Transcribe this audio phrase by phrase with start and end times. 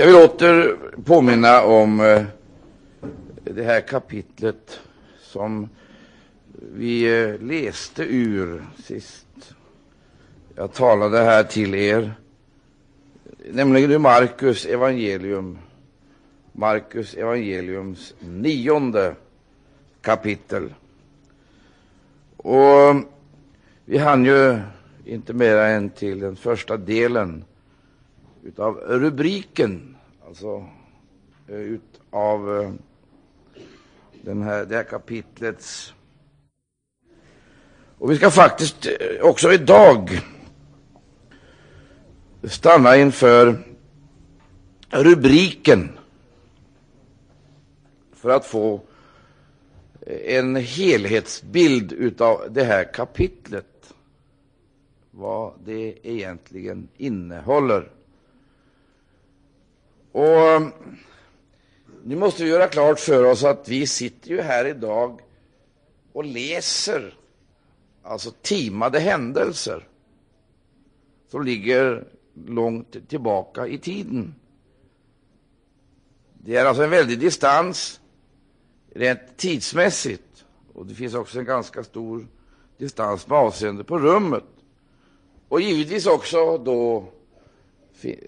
[0.00, 2.22] Jag vill åter påminna om eh,
[3.44, 4.80] det här kapitlet
[5.20, 5.68] som
[6.74, 9.54] vi eh, läste ur sist.
[10.54, 12.12] Jag talade här till er,
[13.52, 15.58] nämligen ur Markus evangelium,
[16.52, 19.14] Markus evangeliums nionde
[20.00, 20.74] kapitel.
[22.36, 22.96] Och
[23.84, 24.58] vi hann ju
[25.04, 27.44] inte mera än till den första delen
[28.44, 29.96] utav rubriken,
[30.26, 30.66] alltså
[31.48, 32.72] eh, utav eh,
[34.22, 35.94] den här, det här kapitlets.
[37.98, 40.20] Och vi ska faktiskt eh, också idag
[42.42, 43.58] stanna inför
[44.90, 45.98] rubriken
[48.12, 48.80] för att få
[50.26, 53.94] en helhetsbild utav det här kapitlet,
[55.10, 57.90] vad det egentligen innehåller.
[60.12, 60.68] Och eh,
[62.04, 65.20] nu måste vi göra klart för oss att vi sitter ju här idag
[66.12, 67.14] och läser
[68.02, 69.88] alltså timade händelser
[71.28, 72.04] som ligger
[72.46, 74.34] långt tillbaka i tiden.
[76.34, 78.00] Det är alltså en väldig distans
[78.94, 82.26] rent tidsmässigt och det finns också en ganska stor
[82.78, 84.44] distans med avseende på rummet.
[85.48, 87.04] Och givetvis också då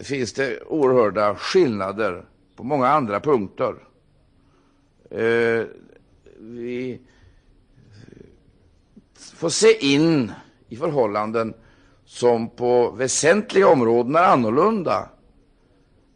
[0.00, 2.24] finns det oerhörda skillnader
[2.56, 3.74] på många andra punkter.
[5.10, 5.66] Eh,
[6.38, 7.00] vi
[9.34, 10.32] får se in
[10.68, 11.54] i förhållanden
[12.04, 15.08] som på väsentliga områden är annorlunda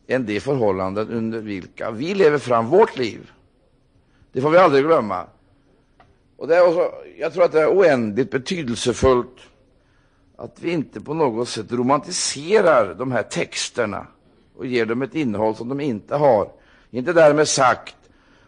[0.07, 3.31] än de förhållanden under vilka vi lever fram vårt liv.
[4.33, 5.27] Det får vi aldrig glömma.
[6.37, 9.37] Och det är också, jag tror att det är oändligt betydelsefullt
[10.37, 14.07] att vi inte på något sätt romantiserar de här texterna
[14.57, 16.49] och ger dem ett innehåll som de inte har.
[16.91, 17.97] Inte därmed sagt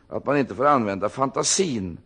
[0.08, 1.98] att man inte får använda fantasin.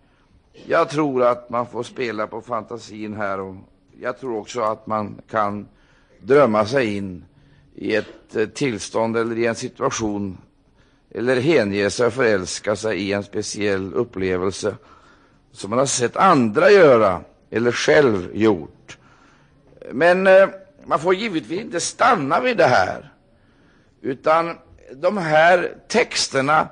[0.66, 3.55] Jag tror att man får spela på fantasin här och
[4.01, 5.68] jag tror också att man kan
[6.20, 7.24] drömma sig in
[7.74, 10.39] i ett eh, tillstånd eller i en situation
[11.11, 14.77] eller hänge sig och förälska sig i en speciell upplevelse
[15.52, 17.20] som man har sett andra göra
[17.51, 18.98] eller själv gjort.
[19.90, 20.48] Men eh,
[20.84, 23.12] man får givetvis inte stanna vid det här,
[24.02, 24.58] utan
[24.92, 26.68] de här texterna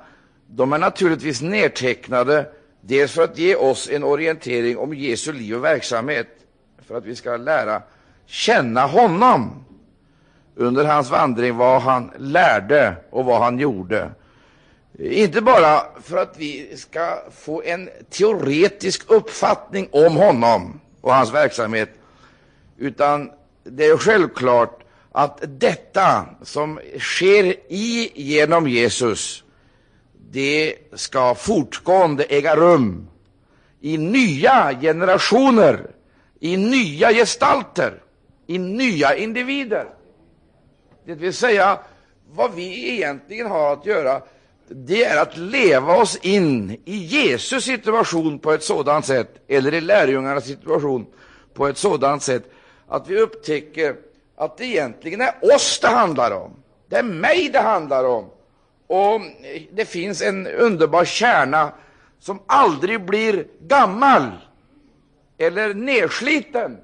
[0.47, 2.45] de är naturligtvis nedtecknade.
[2.81, 6.27] Dels för att ge oss en orientering om Jesu liv och verksamhet,
[6.87, 7.81] för att vi ska lära
[8.25, 9.65] känna honom.
[10.55, 14.11] Under hans vandring, vad han lärde och vad han gjorde.
[14.99, 21.89] Inte bara för att vi ska få en teoretisk uppfattning om honom och hans verksamhet,
[22.77, 23.31] utan
[23.63, 29.43] det är självklart att detta som sker i genom Jesus,
[30.31, 33.07] det ska fortgående äga rum
[33.81, 35.91] i nya generationer,
[36.39, 38.03] i nya gestalter,
[38.47, 39.85] i nya individer.
[41.05, 41.79] Det vill säga,
[42.31, 44.21] vad vi egentligen har att göra,
[44.67, 49.81] det är att leva oss in i Jesus situation på ett sådant sätt, eller i
[49.81, 51.05] lärjungarnas situation
[51.53, 52.51] på ett sådant sätt,
[52.91, 53.95] att vi upptäcker
[54.35, 56.63] att det egentligen är oss det handlar om.
[56.89, 58.29] Det är mig det handlar om.
[58.87, 59.21] Och
[59.71, 61.73] det finns en underbar kärna
[62.19, 64.31] som aldrig blir gammal
[65.37, 66.77] eller nedsliten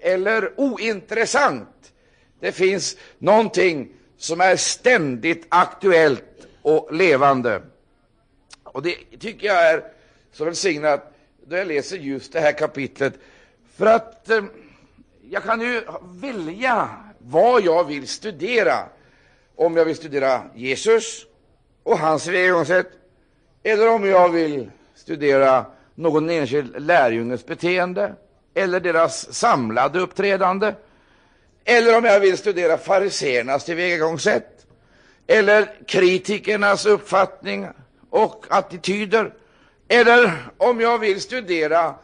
[0.00, 1.92] eller ointressant.
[2.40, 7.62] Det finns någonting som är ständigt aktuellt och levande.
[8.62, 9.84] Och det tycker jag är
[10.32, 11.14] så välsignat
[11.46, 13.14] då jag läser just det här kapitlet.
[13.76, 14.42] För att eh,
[15.30, 18.74] jag kan ju välja vad jag vill studera.
[19.56, 21.26] Om jag vill studera Jesus
[21.82, 22.86] och hans tillvägagångssätt,
[23.62, 28.14] eller om jag vill studera någon enskild lärjunges beteende,
[28.54, 30.74] eller deras samlade uppträdande,
[31.64, 34.66] eller om jag vill studera fariséernas tillvägagångssätt,
[35.26, 37.68] eller kritikernas uppfattning
[38.10, 39.34] och attityder,
[39.88, 41.94] eller om jag vill studera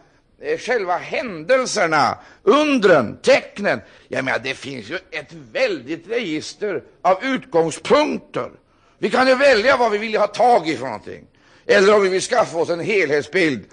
[0.58, 3.80] själva händelserna, undren, tecknen.
[4.08, 8.50] Jag menar, det finns ju ett väldigt register av utgångspunkter.
[8.98, 11.26] Vi kan ju välja vad vi vill ha tag i för någonting,
[11.66, 13.64] eller om vi vill skaffa oss en helhetsbild,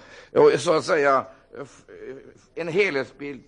[0.58, 1.26] så att säga
[2.54, 3.42] en helhetsbild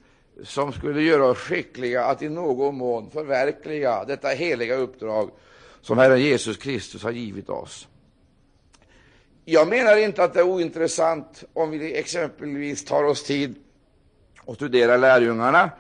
[0.44, 5.30] som skulle göra oss skickliga att i någon mån förverkliga detta heliga uppdrag
[5.80, 7.88] som Herren Jesus Kristus har givit oss.
[9.44, 13.54] Jag menar inte att det är ointressant om vi exempelvis tar oss tid
[14.44, 15.70] och studerar lärjungarna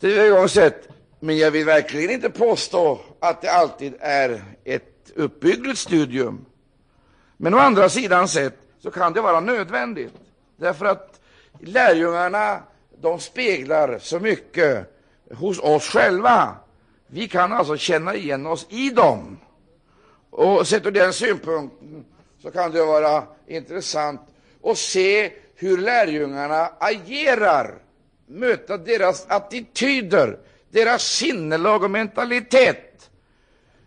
[0.00, 0.88] tillvägagångssätt,
[1.20, 6.44] Men jag vill verkligen inte påstå att det alltid är ett uppbyggligt studium.
[7.36, 10.12] Men å andra sidan sett så kan det vara nödvändigt,
[10.56, 11.20] därför att
[11.60, 12.62] lärjungarna
[13.00, 14.96] de speglar så mycket
[15.34, 16.56] hos oss själva.
[17.06, 19.38] Vi kan alltså känna igen oss i dem.
[20.30, 22.04] Och sett ur den synpunkten
[22.42, 24.20] så kan det vara intressant
[24.64, 27.74] att se hur lärjungarna agerar,
[28.26, 30.38] möta deras attityder,
[30.70, 33.10] deras sinnelag och mentalitet.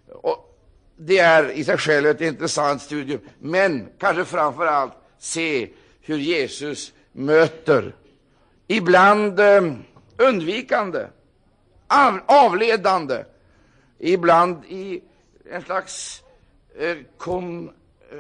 [0.07, 0.57] Och
[0.97, 5.69] det är i sig själv ett intressant studium, men kanske framför allt se
[6.01, 7.95] hur Jesus möter,
[8.67, 9.73] ibland eh,
[10.17, 11.07] undvikande,
[12.25, 13.23] avledande,
[13.99, 15.03] ibland i
[15.51, 16.23] en slags
[16.79, 16.97] eh,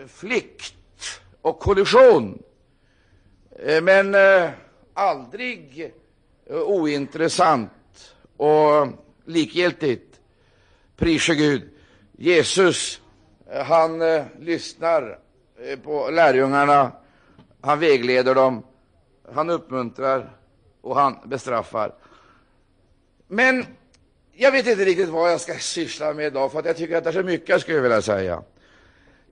[0.07, 0.75] flykt
[1.41, 2.43] och kollision,
[3.59, 4.49] eh, men eh,
[4.93, 5.91] aldrig
[6.45, 8.87] eh, ointressant och
[9.25, 10.19] likgiltigt.
[10.97, 11.69] Prise Gud.
[12.17, 13.01] Jesus,
[13.65, 14.01] han
[14.39, 15.19] lyssnar
[15.83, 16.91] på lärjungarna,
[17.61, 18.63] han vägleder dem,
[19.33, 20.37] han uppmuntrar
[20.81, 21.93] och han bestraffar.
[23.27, 23.65] Men
[24.33, 27.03] jag vet inte riktigt vad jag ska syssla med idag, för att jag tycker att
[27.03, 28.43] det är så mycket jag skulle vilja säga.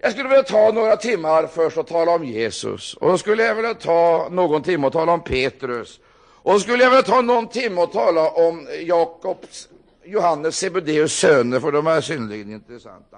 [0.04, 3.56] Jag skulle vilja ta några timmar först och tala om Jesus, och då skulle jag
[3.56, 7.82] vilja ta någon timme och tala om Petrus, och skulle jag vilja ta någon timme
[7.82, 9.70] och tala om Jakobs,
[10.04, 13.18] Johannes Sebedeus söner, för de är synnerligen intressanta.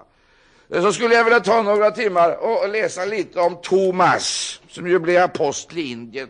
[0.70, 5.24] Så skulle jag vilja ta några timmar och läsa lite om Thomas, som ju blev
[5.24, 6.30] apostel i Indien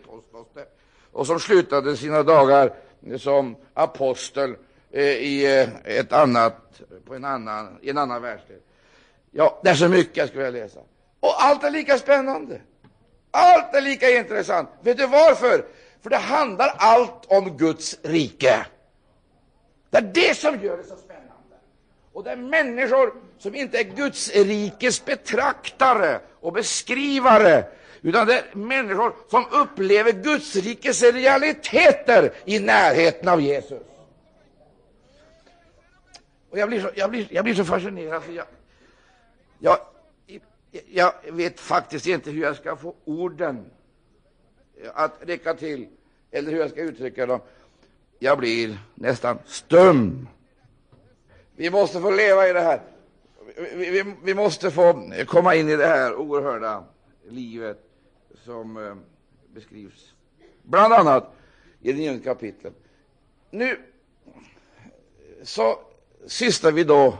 [1.12, 2.72] och som slutade sina dagar
[3.18, 4.54] som apostel
[4.90, 8.60] eh, i eh, ett annat, på en annan, i en annan världsdel.
[9.36, 10.80] Ja, det är så mycket jag skulle vilja läsa.
[11.20, 12.60] Och allt är lika spännande.
[13.30, 14.68] Allt är lika intressant.
[14.80, 15.64] Vet du varför?
[16.02, 18.66] För det handlar allt om Guds rike.
[19.90, 21.56] Det är det som gör det så spännande.
[22.12, 27.64] Och det är människor som inte är Guds rikes betraktare och beskrivare,
[28.02, 33.82] utan det är människor som upplever Guds rikes realiteter i närheten av Jesus.
[36.50, 38.22] Och jag blir så, jag blir, jag blir så fascinerad.
[38.28, 38.46] Jag,
[39.58, 39.78] jag,
[40.86, 43.70] jag vet faktiskt inte hur jag ska få orden
[44.94, 45.88] att räcka till,
[46.30, 47.40] eller hur jag ska uttrycka dem.
[48.18, 50.28] Jag blir nästan stum.
[51.56, 52.80] Vi måste få leva i det här.
[53.56, 56.84] Vi, vi, vi måste få komma in i det här oerhörda
[57.28, 57.82] livet
[58.44, 58.94] som eh,
[59.54, 60.12] beskrivs
[60.62, 61.32] bland annat
[61.80, 62.74] i det nionde kapitlet.
[63.50, 63.78] Nu
[65.42, 65.78] så
[66.26, 67.18] sysslar vi då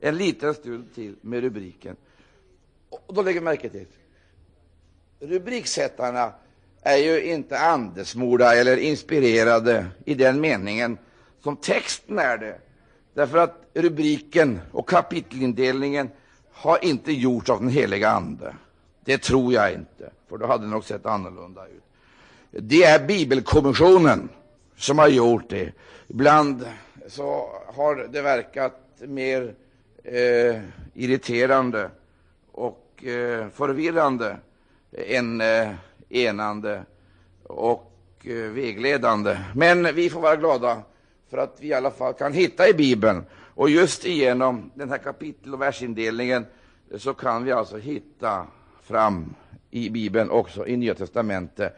[0.00, 1.96] en liten stund till med rubriken.
[2.88, 3.86] Och då lägger märke till
[5.20, 6.32] rubriksättarna
[6.82, 10.98] är ju inte andesmorda eller inspirerade i den meningen
[11.42, 12.58] som texten är det.
[13.14, 16.10] Därför att rubriken och kapitelindelningen
[16.52, 18.54] har inte gjorts av den heliga Ande.
[19.04, 21.82] Det tror jag inte, för då hade det nog sett annorlunda ut.
[22.50, 24.28] Det är Bibelkommissionen
[24.76, 25.72] som har gjort det.
[26.08, 26.66] Ibland
[27.08, 29.54] så har det verkat mer
[30.12, 30.60] eh,
[30.94, 31.90] irriterande
[32.52, 34.36] och eh, förvirrande
[35.06, 35.70] än eh,
[36.08, 36.82] enande
[37.42, 37.92] och
[38.24, 39.38] eh, vägledande.
[39.54, 40.82] Men vi får vara glada
[41.30, 43.24] för att vi i alla fall kan hitta i Bibeln.
[43.54, 46.46] Och just genom den här kapitel och versindelningen
[46.96, 48.46] så kan vi alltså hitta
[48.82, 49.34] fram
[49.70, 51.76] i Bibeln, också i Nya testamentet.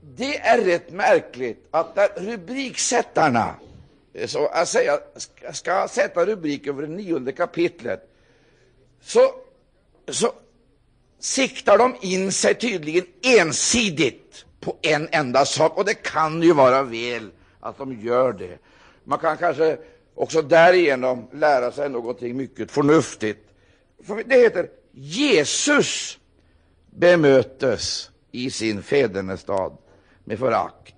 [0.00, 3.54] Det är rätt märkligt att där rubriksättarna
[4.26, 5.00] så att säga,
[5.52, 8.08] ska sätta rubrik över det nionde kapitlet,
[9.00, 9.34] så,
[10.08, 10.32] så
[11.18, 16.82] siktar de in sig tydligen ensidigt på en enda sak, och det kan ju vara
[16.82, 18.58] väl att de gör det.
[19.04, 19.78] Man kan kanske
[20.14, 23.48] också därigenom lära sig någonting mycket förnuftigt.
[24.02, 26.18] För det heter Jesus
[26.90, 29.76] bemötes i sin fädernestad
[30.24, 30.94] med förakt.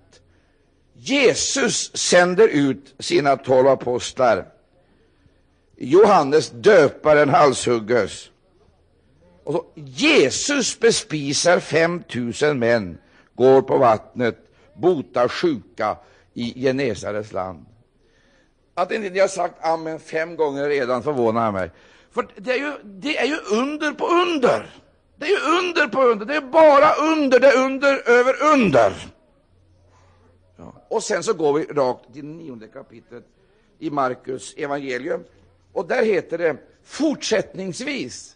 [0.97, 4.45] Jesus sänder ut sina tolv apostlar.
[5.77, 8.29] Johannes döparen halshugges.
[9.43, 12.97] Och så, Jesus bespisar 5000 män,
[13.33, 14.37] går på vattnet,
[14.73, 15.97] botar sjuka
[16.33, 17.65] i Genesarets land.
[18.73, 21.71] Att inte ni har sagt amen fem gånger redan förvånar mig.
[22.11, 24.69] För det är, ju, det är ju under på under.
[25.15, 26.25] Det är ju under på under.
[26.25, 28.93] Det är bara under, det är under över under.
[30.57, 30.73] Ja.
[30.87, 33.23] Och sen så går vi rakt till nionde kapitlet
[33.79, 35.23] i Markus evangelium.
[35.73, 38.35] Och där heter det fortsättningsvis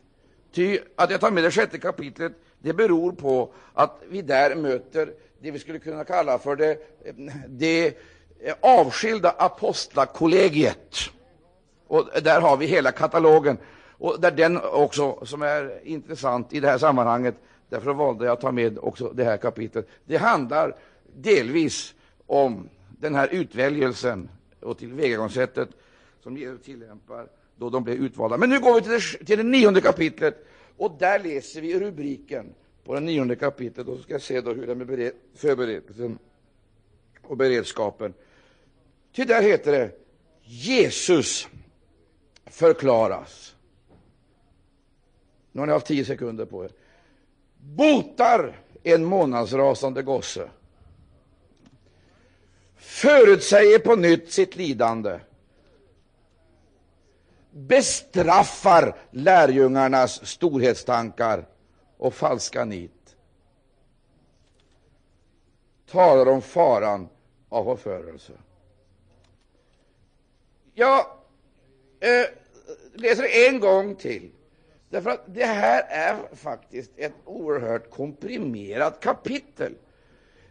[0.52, 5.14] Ty att jag tar med det sjätte kapitlet, det beror på att vi där möter
[5.40, 6.78] det vi skulle kunna kalla för det,
[7.48, 7.98] det
[8.62, 10.96] avskilda apostlakollegiet.
[11.88, 13.58] Och där har vi hela katalogen.
[13.98, 17.36] Och där den också, som är intressant i det här sammanhanget,
[17.70, 19.88] därför valde jag att ta med också det här kapitlet.
[20.06, 20.76] Det handlar
[21.16, 21.94] delvis
[22.30, 22.70] om
[23.00, 25.70] den här utväljelsen och tillvägagångssättet
[26.24, 28.38] som Jesus tillämpar då de blev utvalda.
[28.38, 30.46] Men nu går vi till det, till det nionde kapitlet
[30.78, 34.54] och där läser vi rubriken på det nionde kapitlet och så ska jag se då
[34.54, 36.20] hur det är med förberedelsen
[37.22, 38.14] och beredskapen.
[39.16, 39.92] Ty där heter det
[40.44, 41.48] Jesus
[42.46, 43.56] förklaras.
[45.52, 46.72] Nu har ni haft tio sekunder på er.
[47.58, 50.50] Botar en månadsrasande gosse.
[53.02, 55.20] Förutsäger på nytt sitt lidande.
[57.52, 61.48] Bestraffar lärjungarnas storhetstankar
[61.98, 63.16] och falska nit.
[65.92, 67.10] Talar om faran
[67.50, 68.34] av förförelse.
[70.74, 71.00] Jag
[72.00, 72.26] eh,
[72.94, 74.32] läser en gång till.
[74.90, 79.76] Därför att det här är faktiskt ett oerhört komprimerat kapitel.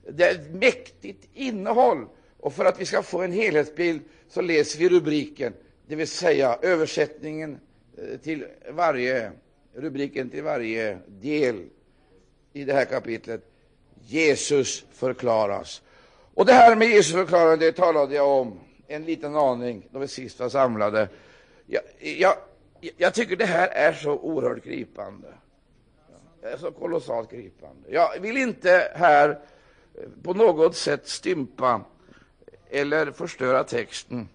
[0.09, 2.07] Det är ett mäktigt innehåll.
[2.41, 5.55] Och för att vi ska få en helhetsbild så läser vi rubriken,
[5.87, 7.61] det vill säga översättningen
[7.97, 9.33] eh, till varje,
[9.75, 11.65] rubriken till varje del
[12.53, 13.45] i det här kapitlet.
[14.07, 15.83] Jesus förklaras.
[16.35, 20.09] Och det här med Jesus förklarande det talade jag om en liten aning då vi
[20.09, 21.09] sist var samlade.
[21.67, 22.35] Jag, jag,
[22.97, 25.29] jag tycker det här är så oerhört gripande.
[26.41, 27.91] Det är så kolossalt gripande.
[27.91, 31.85] Jag vill inte här eh, på något sätt stympa
[32.71, 34.29] eller förstöra texten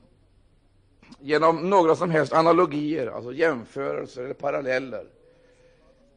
[1.20, 5.06] genom några som helst analogier, alltså jämförelser eller paralleller.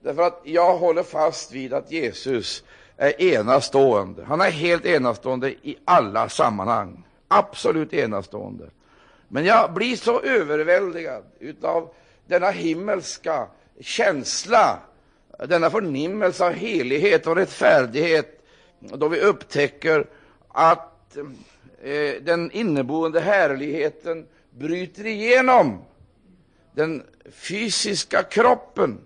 [0.03, 2.65] Därför att jag håller fast vid att Jesus
[2.97, 4.25] är enastående.
[4.25, 7.07] Han är helt enastående i alla sammanhang.
[7.29, 8.71] Absolut enastående.
[9.29, 11.25] Men jag blir så överväldigad
[11.63, 11.95] av
[12.27, 13.47] denna himmelska
[13.81, 14.79] känsla,
[15.49, 18.45] denna förnimmelse av helighet och rättfärdighet,
[18.81, 20.07] då vi upptäcker
[20.49, 21.17] att
[21.83, 25.85] eh, den inneboende härligheten bryter igenom
[26.75, 28.99] den fysiska kroppen.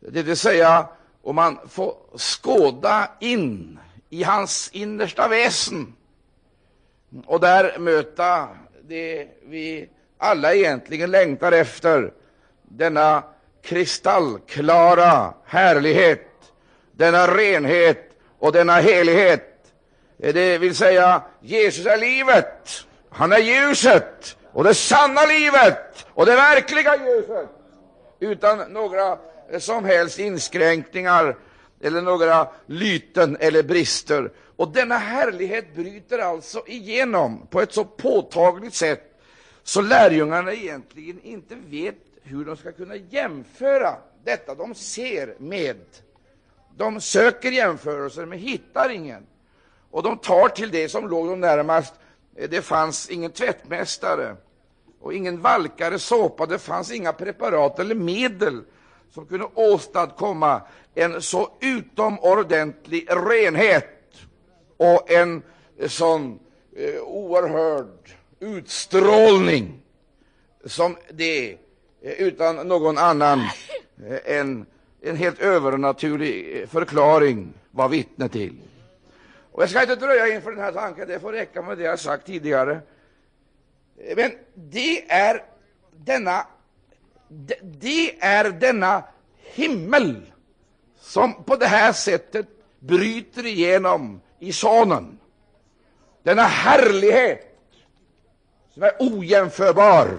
[0.00, 0.88] Det vill säga,
[1.22, 3.78] om man får skåda in
[4.10, 5.94] i hans innersta väsen
[7.26, 8.48] och där möta
[8.82, 9.88] det vi
[10.18, 12.12] alla egentligen längtar efter,
[12.62, 13.22] denna
[13.62, 16.28] kristallklara härlighet,
[16.92, 19.55] denna renhet och denna helighet.
[20.18, 26.26] Eh, det vill säga, Jesus är livet, han är ljuset och det sanna livet och
[26.26, 27.48] det verkliga ljuset
[28.20, 29.18] utan några
[29.50, 31.36] eh, som helst inskränkningar
[31.80, 34.32] eller några lyten eller brister.
[34.56, 39.12] Och denna härlighet bryter alltså igenom på ett så påtagligt sätt
[39.62, 45.76] så lärjungarna egentligen inte vet hur de ska kunna jämföra detta de ser med.
[46.76, 49.26] De söker jämförelser men hittar ingen.
[49.96, 51.94] Och de tar till det som låg dem närmast.
[52.36, 54.36] Eh, det fanns ingen tvättmästare
[55.00, 56.46] och ingen valkare såpa.
[56.46, 58.62] Det fanns inga preparat eller medel
[59.10, 60.62] som kunde åstadkomma
[60.94, 64.12] en så utomordentlig renhet
[64.76, 65.42] och en
[65.78, 66.38] eh, sån
[66.76, 68.10] eh, oerhörd
[68.40, 69.82] utstrålning
[70.64, 71.52] som det
[72.02, 73.40] eh, utan någon annan
[74.24, 74.66] än
[75.00, 78.56] en helt övernaturlig förklaring var vittne till.
[79.56, 81.98] Och jag ska inte dröja inför den här tanken, det får räcka med det jag
[81.98, 82.80] sagt tidigare.
[84.16, 85.44] Men det är
[85.90, 86.46] denna,
[87.62, 89.04] det är denna
[89.36, 90.32] himmel
[90.98, 92.46] som på det här sättet
[92.78, 95.18] bryter igenom i Sonen.
[96.22, 97.56] Denna härlighet
[98.74, 100.18] som är ojämförbar.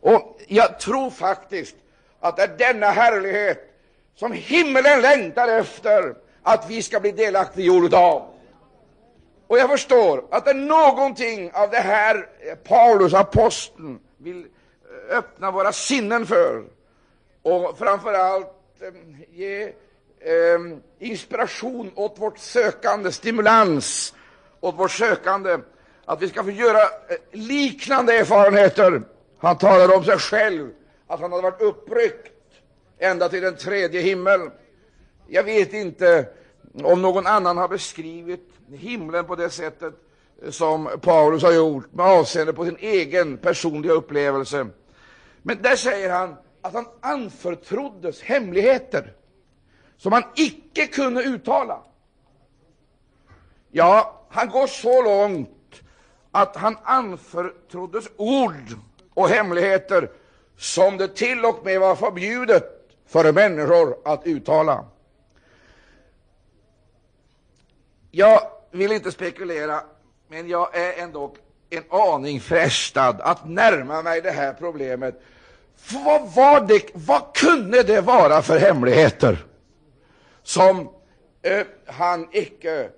[0.00, 1.76] Och jag tror faktiskt
[2.20, 3.80] att det är denna härlighet
[4.14, 8.26] som himmelen längtar efter att vi ska bli delaktiggjorda av.
[9.46, 15.18] Och jag förstår att det är någonting av det här eh, Paulus, aposteln, vill eh,
[15.18, 16.64] öppna våra sinnen för
[17.42, 18.46] och framför allt
[18.80, 18.88] eh,
[19.30, 20.58] ge eh,
[20.98, 24.14] inspiration åt vårt sökande, stimulans
[24.60, 25.58] åt vårt sökande,
[26.04, 26.80] att vi ska få göra
[27.32, 29.02] liknande erfarenheter.
[29.38, 30.70] Han talar om sig själv,
[31.06, 32.32] att han hade varit uppryckt
[32.98, 34.40] ända till den tredje himmel.
[35.32, 36.28] Jag vet inte
[36.82, 39.94] om någon annan har beskrivit himlen på det sättet
[40.48, 44.66] som Paulus har gjort med avseende på sin egen personliga upplevelse.
[45.42, 49.12] Men där säger han att han anförtroddes hemligheter
[49.96, 51.82] som han icke kunde uttala.
[53.70, 55.82] Ja, han går så långt
[56.30, 58.76] att han anförtroddes ord
[59.14, 60.10] och hemligheter
[60.56, 62.64] som det till och med var förbjudet
[63.06, 64.84] för människor att uttala.
[68.10, 68.40] Jag
[68.70, 69.82] vill inte spekulera,
[70.28, 71.34] men jag är ändå
[71.70, 75.22] en aning frestad att närma mig det här problemet.
[76.04, 79.46] Vad, var det, vad kunde det vara för hemligheter
[80.42, 80.88] som
[81.42, 82.90] eh, han icke,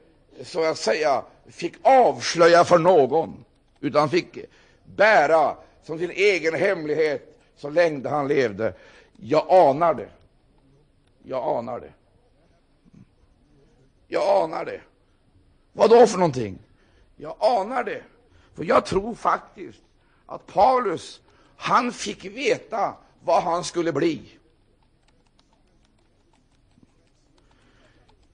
[0.42, 3.44] så att säga, fick avslöja för någon,
[3.80, 4.38] utan fick
[4.84, 8.74] bära som sin egen hemlighet så länge han levde?
[9.16, 10.08] Jag anar det.
[11.22, 11.92] Jag anar det.
[14.08, 14.80] Jag anar det.
[15.72, 16.58] Vad då för någonting?
[17.16, 18.02] Jag anar det.
[18.54, 19.82] För jag tror faktiskt
[20.26, 21.20] att Paulus,
[21.56, 24.38] han fick veta vad han skulle bli.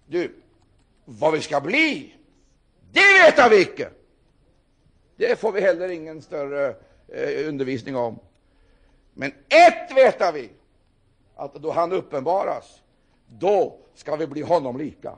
[0.06, 0.34] Du,
[1.04, 2.14] vad vi ska bli,
[2.92, 3.90] det vet vi icke.
[5.16, 6.76] Det får vi heller ingen större
[7.08, 8.18] eh, undervisning om.
[9.14, 10.50] Men ett vet vi,
[11.36, 12.82] att då han uppenbaras,
[13.26, 15.16] då ska vi bli honom lika.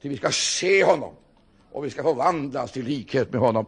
[0.00, 1.14] Till vi ska se honom
[1.72, 3.66] och vi ska förvandlas till likhet med honom.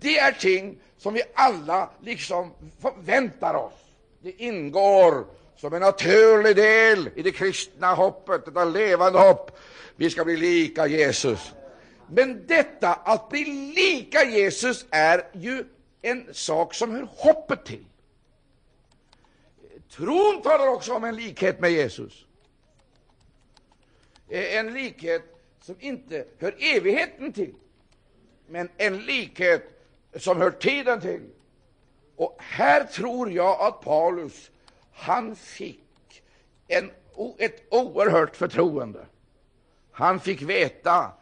[0.00, 3.72] Det är ting som vi alla liksom förväntar oss.
[4.22, 5.24] Det ingår
[5.56, 9.58] som en naturlig del i det kristna hoppet, detta levande hopp.
[9.96, 11.52] Vi ska bli lika Jesus.
[12.06, 13.44] Men detta att bli
[13.76, 15.64] lika Jesus är ju
[16.02, 17.84] en sak som hör hoppet till.
[19.90, 22.24] Tron talar också om en likhet med Jesus.
[24.28, 25.29] En likhet
[25.60, 27.54] som inte hör evigheten till,
[28.46, 29.62] men en likhet
[30.16, 31.30] som hör tiden till.
[32.16, 34.50] Och här tror jag att Paulus,
[34.92, 36.22] han fick
[36.68, 36.90] en,
[37.38, 39.06] ett oerhört förtroende.
[39.92, 41.12] Han fick veta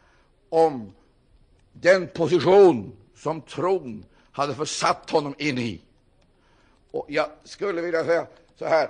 [0.49, 0.93] om
[1.73, 5.81] den position som tron hade försatt honom in i.
[6.91, 8.89] Och jag skulle vilja säga så här.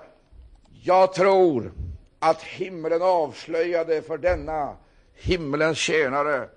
[0.83, 1.73] Jag tror
[2.19, 4.77] att himlen avslöjade för denna
[5.19, 6.49] himmelens tjänare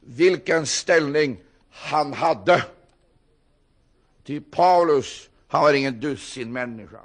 [0.00, 2.64] vilken ställning han hade.
[4.24, 7.00] Ty Paulus, han var ingen dussin människa.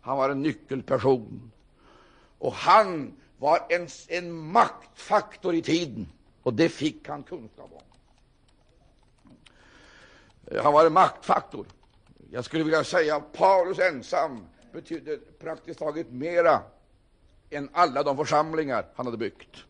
[0.00, 1.50] Han var en nyckelperson.
[2.38, 6.08] Och han var en, en maktfaktor i tiden,
[6.42, 7.82] och det fick han kunskap om.
[10.62, 11.66] Han var en maktfaktor.
[12.30, 16.62] Jag skulle vilja säga att Paulus ensam betydde praktiskt taget mera
[17.50, 19.64] än alla de församlingar han hade byggt.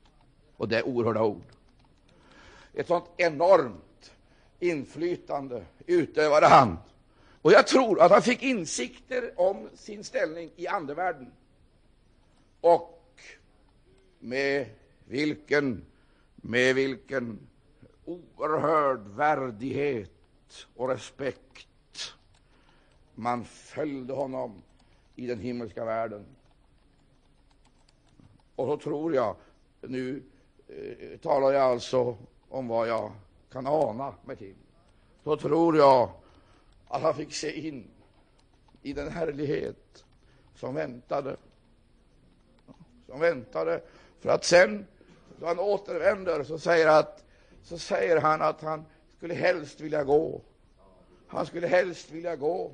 [0.60, 1.42] Och det är oerhörda ord.
[2.74, 4.12] Ett sånt enormt
[4.58, 6.78] inflytande utövade han.
[7.42, 11.32] Och jag tror att han fick insikter om sin ställning i andevärlden.
[12.60, 13.20] Och
[14.18, 14.66] med
[15.04, 15.84] vilken,
[16.36, 17.38] med vilken
[18.04, 22.14] oerhörd värdighet och respekt
[23.14, 24.62] man följde honom
[25.16, 26.24] i den himmelska världen.
[28.56, 29.36] Och så tror jag,
[29.80, 30.22] nu
[30.70, 32.16] eh, talar jag alltså
[32.48, 33.12] om vad jag
[33.52, 34.54] kan ana mig till,
[35.24, 36.10] så tror jag
[36.88, 37.90] att han fick se in
[38.82, 40.04] i den härlighet
[40.54, 41.36] som väntade,
[43.06, 43.80] som väntade,
[44.20, 44.86] för att sen,
[45.40, 47.24] då han återvänder, så säger, att,
[47.62, 48.84] så säger han att han
[49.16, 50.40] skulle helst vilja gå.
[51.26, 52.72] Han skulle helst vilja gå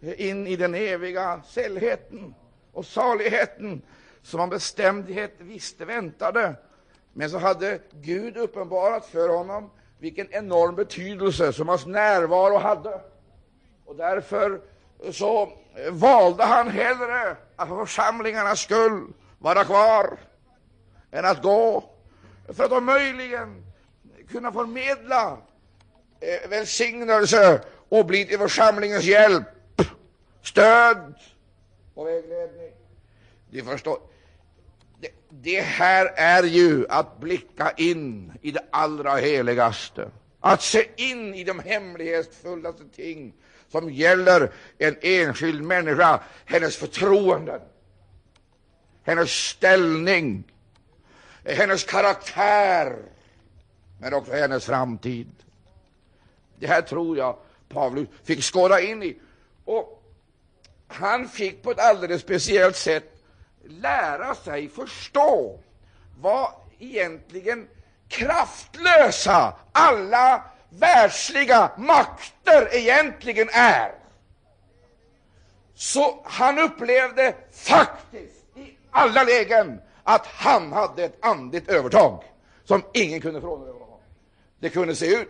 [0.00, 2.34] in i den eviga sällheten
[2.72, 3.82] och saligheten
[4.22, 6.54] som han bestämdhet visste väntade.
[7.12, 13.00] Men så hade Gud uppenbarat för honom vilken enorm betydelse som hans närvaro hade.
[13.84, 14.60] Och därför
[15.12, 15.52] så
[15.90, 20.18] valde han hellre att för församlingarnas skull vara kvar
[21.10, 21.84] än att gå,
[22.48, 23.66] för att om möjligen
[24.30, 25.38] kunna förmedla
[26.20, 29.46] eh, välsignelse och bli till församlingens hjälp,
[30.42, 31.14] stöd
[31.94, 32.70] och vägledning.
[33.50, 33.98] Ni förstår,
[35.02, 40.10] det, det här är ju att blicka in i det allra heligaste,
[40.40, 43.32] att se in i de hemlighetsfullaste ting
[43.68, 47.60] som gäller en enskild människa, hennes förtroenden,
[49.02, 50.44] hennes ställning,
[51.44, 52.96] hennes karaktär,
[54.00, 55.30] men också hennes framtid.
[56.58, 57.36] Det här tror jag
[57.68, 59.16] Paulus fick skåda in i.
[59.64, 60.02] Och
[60.88, 63.11] han fick på ett alldeles speciellt sätt
[63.64, 65.58] lära sig förstå
[66.20, 67.68] vad egentligen
[68.08, 73.92] kraftlösa alla världsliga makter egentligen är.
[75.74, 82.24] Så han upplevde faktiskt i alla lägen att han hade ett andligt övertag
[82.64, 83.98] som ingen kunde frånröva honom.
[84.60, 85.28] Det kunde se ut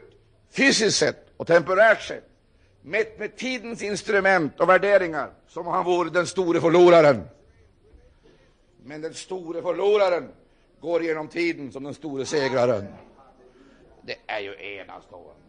[0.51, 2.29] fysiskt sett och temporärt sett,
[2.83, 7.29] mätt med tidens instrument och värderingar, som om han vore den store förloraren.
[8.85, 10.29] Men den store förloraren
[10.81, 12.87] går genom tiden som den store segraren.
[14.03, 15.43] Det är ju enastående.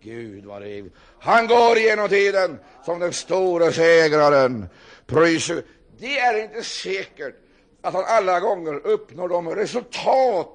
[0.00, 0.90] Gud vad det är.
[1.18, 4.68] Han går genom tiden som den store segraren.
[5.98, 7.34] Det är inte säkert
[7.80, 10.48] att han alla gånger uppnår de resultat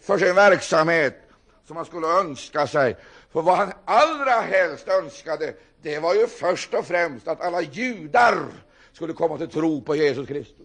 [0.00, 1.20] för sin verksamhet
[1.66, 2.96] som han skulle önska sig.
[3.32, 8.38] För vad han allra helst önskade, det var ju först och främst att alla judar
[8.92, 10.63] skulle komma till tro på Jesus Kristus.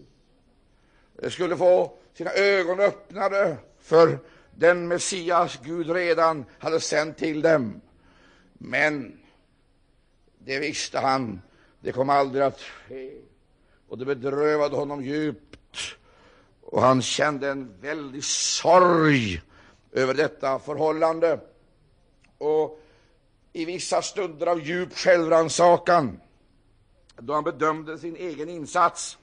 [1.20, 4.18] De skulle få sina ögon öppnade för
[4.50, 7.80] den Messias Gud redan hade sänt till dem.
[8.52, 9.20] Men
[10.38, 11.42] det visste han,
[11.80, 13.10] det kom aldrig att ske.
[13.88, 15.96] Och det bedrövade honom djupt.
[16.62, 19.42] Och han kände en väldig sorg
[19.92, 21.40] över detta förhållande.
[22.38, 22.80] Och
[23.52, 26.20] i vissa stunder av djup självrannsakan,
[27.16, 29.18] då han bedömde sin egen insats,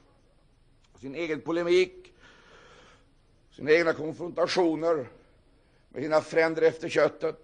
[1.01, 2.13] sin egen polemik,
[3.51, 5.07] sina egna konfrontationer
[5.89, 7.39] med sina fränder efter köttet,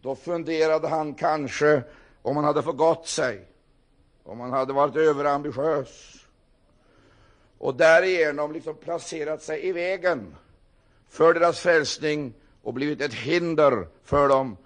[0.00, 1.82] då funderade han kanske
[2.22, 3.46] om han hade förgått sig,
[4.22, 6.22] om han hade varit överambitiös
[7.58, 10.36] och därigenom liksom placerat sig i vägen
[11.08, 14.56] för deras frälsning och blivit ett hinder för dem.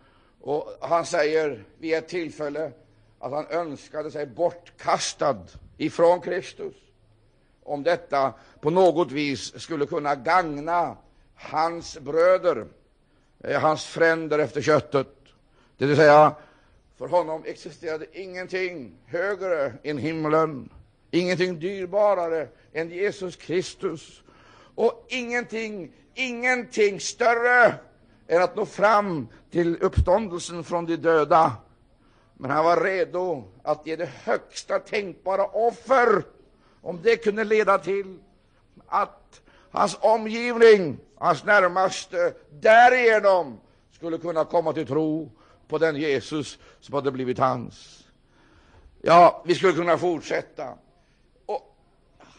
[0.41, 2.73] Och han säger vid ett tillfälle
[3.19, 5.39] att han önskade sig bortkastad
[5.77, 6.75] ifrån Kristus
[7.67, 10.97] om detta på något vis skulle kunna gagna
[11.35, 12.67] hans bröder,
[13.41, 15.09] eh, hans fränder efter köttet.
[15.77, 16.35] Det vill säga,
[16.99, 20.69] för honom existerade ingenting högre än himlen,
[21.11, 24.23] ingenting dyrbarare än Jesus Kristus
[24.75, 27.75] och ingenting, ingenting större
[28.29, 31.53] än att nå fram till uppståndelsen från de döda.
[32.35, 36.23] Men han var redo att ge det högsta tänkbara offer
[36.83, 38.19] om det kunde leda till
[38.87, 43.61] att hans omgivning, hans närmaste, därigenom
[43.93, 45.31] skulle kunna komma till tro
[45.69, 48.07] på den Jesus som hade blivit hans.
[49.03, 50.75] Ja, vi skulle kunna fortsätta.
[51.47, 51.77] Och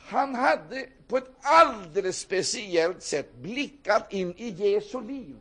[0.08, 5.36] han hade på ett alldeles speciellt sätt blickat in i Jesu liv,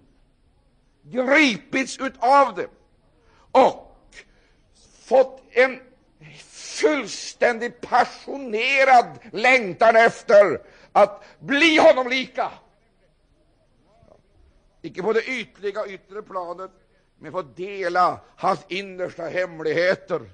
[1.02, 2.68] gripits utav det
[3.50, 3.96] och
[5.04, 5.80] fått en
[6.80, 10.60] fullständigt passionerad längtan efter
[10.92, 12.52] att bli honom lika.
[14.82, 16.70] Icke på det ytliga yttre planet,
[17.18, 20.30] men få dela hans innersta hemligheter.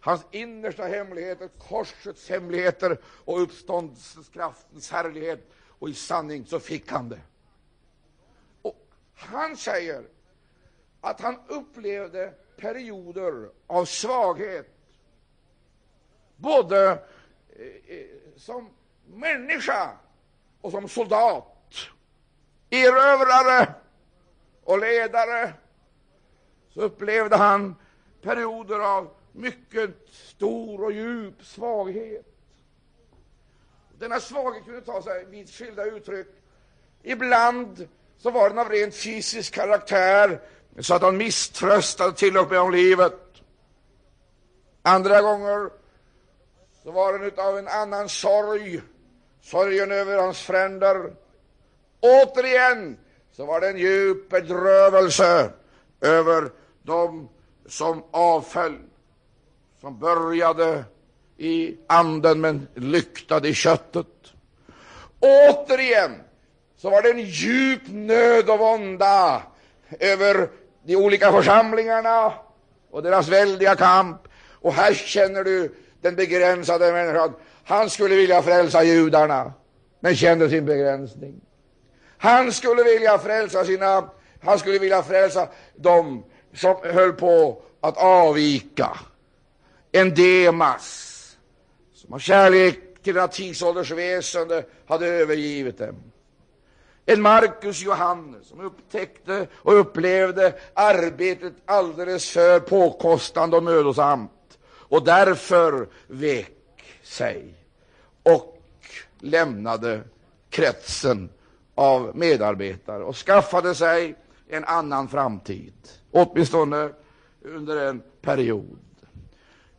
[0.00, 5.50] Hans innersta hemligheter, korsets hemligheter och uppståndelseskraftens härlighet.
[5.78, 7.20] Och i sanning så fick han det.
[8.62, 10.04] Och han säger
[11.00, 14.73] att han upplevde perioder av svaghet,
[16.44, 16.90] både
[17.56, 18.68] eh, eh, som
[19.06, 19.90] människa
[20.60, 21.44] och som soldat,
[22.70, 23.74] erövrare
[24.64, 25.52] och ledare
[26.70, 27.76] så upplevde han
[28.22, 32.26] perioder av mycket stor och djup svaghet.
[33.98, 36.26] Denna svaghet kunde ta sig vid skilda uttryck.
[37.02, 40.40] Ibland så var den av rent fysisk karaktär,
[40.78, 43.20] så att han misströstade till och med om livet.
[44.82, 45.70] Andra gånger
[46.84, 48.80] så var den av en annan sorg,
[49.42, 51.12] sorgen över hans fränder.
[52.00, 52.96] Återigen
[53.32, 55.50] så var det en djup bedrövelse
[56.00, 56.50] över
[56.82, 57.28] dem
[57.68, 58.78] som avföll,
[59.80, 60.84] som började
[61.36, 64.06] i anden men lyktade i köttet.
[65.20, 66.20] Återigen
[66.76, 69.42] så var det en djup nöd och vånda
[70.00, 70.48] över
[70.82, 72.32] de olika församlingarna
[72.90, 74.28] och deras väldiga kamp.
[74.60, 77.34] Och här känner du den begränsade människan.
[77.64, 79.52] Han skulle vilja frälsa judarna,
[80.00, 81.40] men kände sin begränsning.
[82.18, 84.10] Han skulle vilja frälsa sina,
[84.42, 88.98] han skulle vilja frälsa dem som höll på att avvika.
[89.92, 91.36] En Demas
[91.94, 95.96] som av kärlek till denna tidsålders väsende hade övergivit dem.
[97.06, 104.30] En Markus Johannes som upptäckte och upplevde arbetet alldeles för påkostande och mödosamt
[104.88, 106.50] och därför vek
[107.02, 107.54] sig
[108.22, 108.62] och
[109.18, 110.02] lämnade
[110.50, 111.30] kretsen
[111.74, 114.14] av medarbetare och skaffade sig
[114.48, 115.74] en annan framtid,
[116.10, 116.90] åtminstone
[117.42, 118.78] under en period.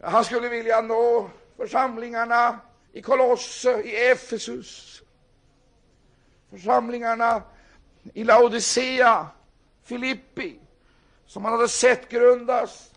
[0.01, 2.59] Han skulle vilja nå församlingarna
[2.93, 5.01] i Kolosse, i Efesus,
[6.51, 7.43] församlingarna
[8.13, 9.27] i Laodicea,
[9.83, 10.59] Filippi,
[11.25, 12.91] som han hade sett grundas.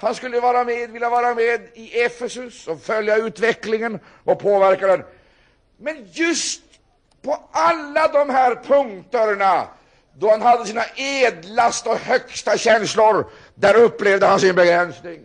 [0.00, 5.04] Han skulle vara med, vilja vara med i Efesus och följa utvecklingen och påverka den.
[5.76, 6.62] Men just
[7.22, 9.68] på alla de här punkterna,
[10.18, 15.20] då han hade sina edlaste och högsta känslor, där upplevde han sin begränsning.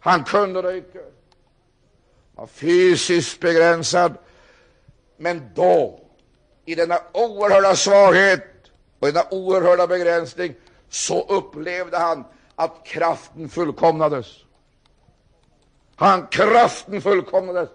[0.00, 1.00] Han kunde det icke.
[2.34, 4.14] Var fysiskt begränsad.
[5.16, 6.00] Men då,
[6.64, 8.44] i denna oerhörda svaghet
[8.98, 10.54] och denna oerhörda begränsning,
[10.88, 12.24] så upplevde han
[12.56, 14.26] att kraften fullkomnades.
[15.96, 17.68] Han kraften fullkomnades.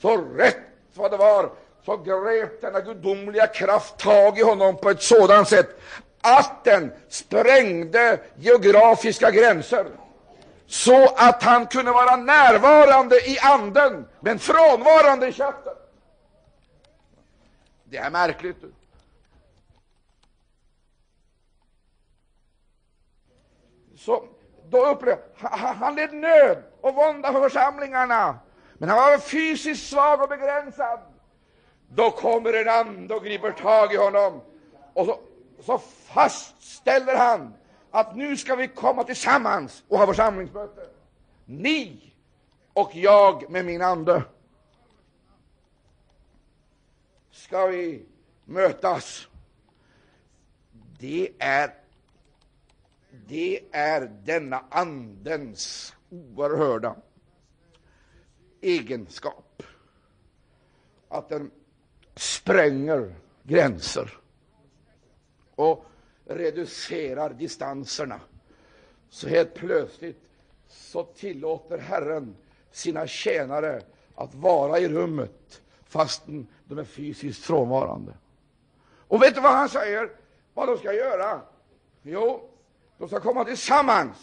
[0.00, 0.56] Så rätt
[0.94, 1.50] vad det var
[1.84, 5.80] så grep denna gudomliga kraft tag i honom på ett sådant sätt
[6.20, 9.86] att den sprängde geografiska gränser
[10.66, 15.78] så att han kunde vara närvarande i anden men frånvarande i köttet.
[17.84, 18.56] Det är märkligt.
[23.96, 24.24] Så
[24.68, 28.38] då upplevde han, han led nöd och vånda för församlingarna,
[28.74, 31.00] men han var fysiskt svag och begränsad.
[31.88, 34.40] Då kommer en ande och griper tag i honom
[34.94, 35.18] och så,
[35.62, 37.54] så fastställer han
[37.90, 40.88] att nu ska vi komma tillsammans och ha församlingsmöte.
[41.44, 42.12] Ni
[42.72, 44.22] och jag med min ande.
[47.30, 48.06] Ska vi
[48.44, 49.28] mötas.
[50.98, 51.74] Det är,
[53.26, 56.96] det är denna andens oerhörda
[58.60, 59.62] egenskap
[61.08, 61.50] att den
[62.16, 64.18] spränger gränser
[65.54, 65.84] och
[66.24, 68.20] reducerar distanserna.
[69.08, 70.20] Så helt plötsligt
[70.68, 72.36] så tillåter Herren
[72.70, 73.82] sina tjänare
[74.14, 78.12] att vara i rummet fastän de är fysiskt frånvarande.
[79.08, 80.10] Och vet du vad han säger?
[80.54, 81.40] Vad de ska göra?
[82.02, 82.50] Jo,
[82.98, 84.16] de ska komma tillsammans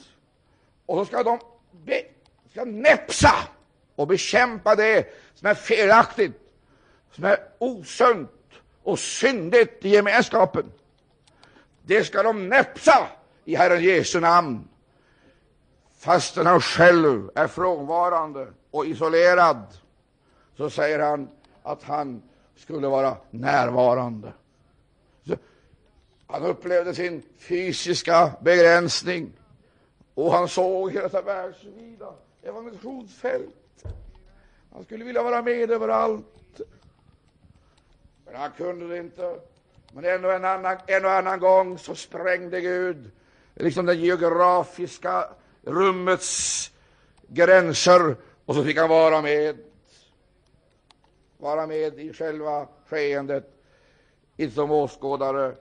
[0.85, 1.39] och så ska de
[1.71, 2.01] be,
[2.51, 3.33] ska näpsa
[3.95, 6.33] och bekämpa det som är felaktigt,
[7.11, 8.31] som är osunt
[8.83, 10.71] och syndigt i gemenskapen.
[11.81, 13.07] Det ska de näpsa
[13.45, 14.67] i Herren Jesu namn,
[15.97, 19.67] fastän han själv är frånvarande och isolerad.
[20.57, 21.29] Så säger han
[21.63, 22.21] att han
[22.55, 24.33] skulle vara närvarande.
[26.31, 29.31] Han upplevde sin fysiska begränsning
[30.13, 32.13] och han såg hela detta världsvida
[32.43, 33.85] evangelisationsfält.
[34.73, 36.61] Han skulle vilja vara med överallt.
[38.25, 39.39] Men han kunde det inte.
[39.93, 43.11] Men en och, en annan, en och annan gång så sprängde Gud
[43.55, 45.29] liksom det geografiska
[45.61, 46.71] rummets
[47.27, 48.15] gränser
[48.45, 49.57] och så fick han vara med.
[51.37, 53.53] Vara med i själva skeendet,
[54.37, 55.55] inte som åskådare,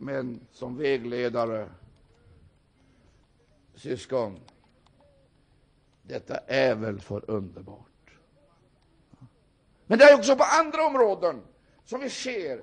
[0.00, 1.68] men som vägledare.
[3.74, 4.40] Syskon,
[6.02, 7.86] detta är väl för underbart?
[9.86, 11.42] Men det är också på andra områden
[11.84, 12.62] som vi ser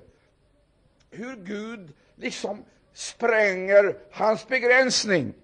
[1.10, 5.34] hur Gud liksom spränger hans begränsning.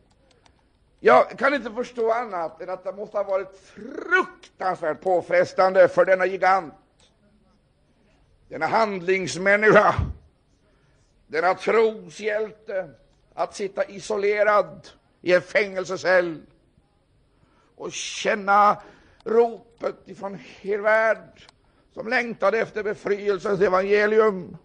[1.00, 6.26] Jag kan inte förstå annat än att det måste ha varit fruktansvärt påfrestande för denna
[6.26, 6.74] gigant,
[8.48, 9.94] denna handlingsmänniska,
[11.34, 12.90] denna troshjälte,
[13.34, 14.88] att sitta isolerad
[15.20, 16.42] i en fängelsecell
[17.76, 18.82] och känna
[19.24, 21.42] ropet ifrån hel värld
[21.94, 24.56] som längtade efter befrielsens evangelium.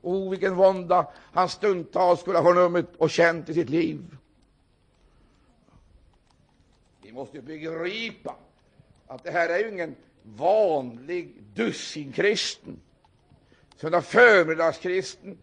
[0.00, 4.16] O, vilken vånda han stundtals skulle ha förnummit och känt i sitt liv.
[7.02, 8.36] Vi måste begripa
[9.06, 12.80] att det här är ju ingen vanlig dussinkristen,
[13.76, 15.38] söndag förmiddagskristen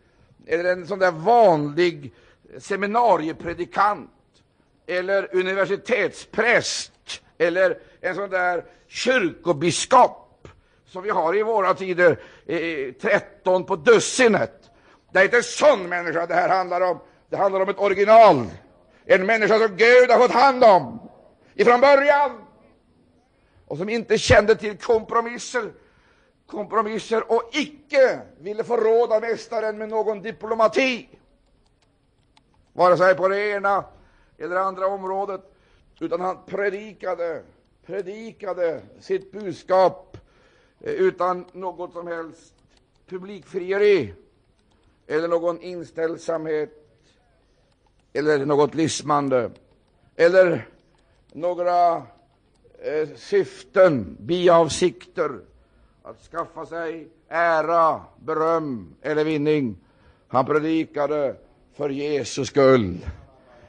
[0.50, 2.14] eller en sån där vanlig
[2.58, 4.10] seminariepredikant
[4.88, 10.48] eller universitetspräst eller en sån där kyrkobiskop
[10.86, 14.70] som vi har i våra tider, eh, 13 på dussinet.
[15.14, 17.00] Det är inte en sån människa det här handlar om.
[17.30, 18.48] Det handlar om ett original.
[19.06, 21.10] En människa som Gud har fått hand om
[21.56, 22.32] ifrån början
[23.68, 25.72] och som inte kände till kompromisser
[26.50, 31.10] kompromisser och icke ville förråda mästaren med någon diplomati,
[32.74, 33.84] vare sig på det ena
[34.38, 35.42] eller andra området,
[36.00, 37.44] utan han predikade,
[37.86, 40.18] predikade sitt budskap
[40.80, 42.54] eh, utan något som helst
[43.08, 44.14] publikfrieri
[45.08, 46.70] eller någon inställsamhet
[48.14, 49.52] eller något lismande
[50.16, 50.68] eller
[51.34, 51.96] några
[52.80, 55.40] eh, syften, biavsikter
[56.10, 59.78] att skaffa sig ära, beröm eller vinning.
[60.28, 61.36] Han predikade
[61.74, 63.06] för Jesus skull.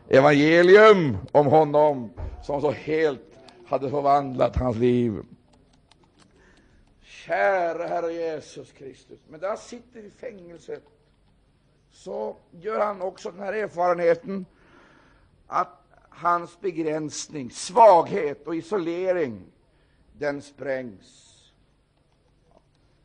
[0.09, 2.11] evangelium om honom
[2.43, 3.21] som så helt
[3.67, 5.23] hade förvandlat hans liv.
[7.03, 9.19] Käre Herre Jesus Kristus.
[9.29, 10.85] Men där han sitter i fängelset
[11.93, 14.47] så gör han också den här erfarenheten
[15.47, 19.43] att hans begränsning, svaghet och isolering,
[20.13, 21.30] den sprängs.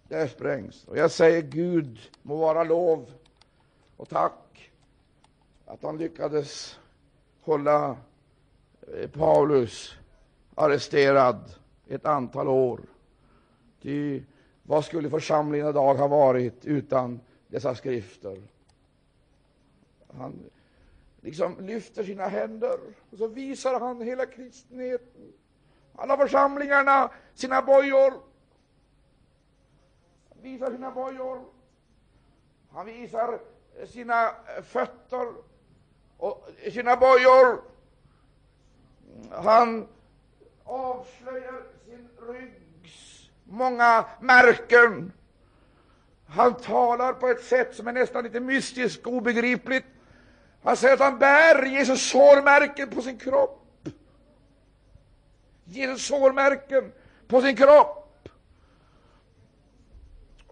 [0.08, 0.86] Där sprängs.
[0.88, 3.12] Och jag säger Gud må vara lov
[3.98, 4.72] och tack
[5.66, 6.80] att han lyckades
[7.42, 7.98] hålla
[8.94, 9.96] eh, Paulus
[10.56, 11.56] arresterad
[11.88, 12.80] ett antal år.
[13.82, 14.24] Ty
[14.64, 18.42] vad skulle församlingen idag ha varit utan dessa skrifter?
[20.18, 20.50] Han
[21.22, 22.80] liksom lyfter sina händer
[23.12, 25.34] och så visar han hela kristenheten,
[25.96, 28.14] alla församlingarna, sina bojor.
[30.46, 31.42] Han visar sina bojor.
[32.72, 33.40] Han visar
[33.88, 35.34] sina eh, fötter
[36.18, 37.62] och sina bojor.
[39.32, 39.88] Han
[40.64, 45.12] avslöjar sin ryggs många märken.
[46.28, 49.86] Han talar på ett sätt som är nästan lite mystiskt och obegripligt.
[50.64, 53.90] Han säger att han bär Jesus sårmärken på sin kropp.
[55.64, 56.92] Jesus sårmärken
[57.28, 58.05] på sin kropp.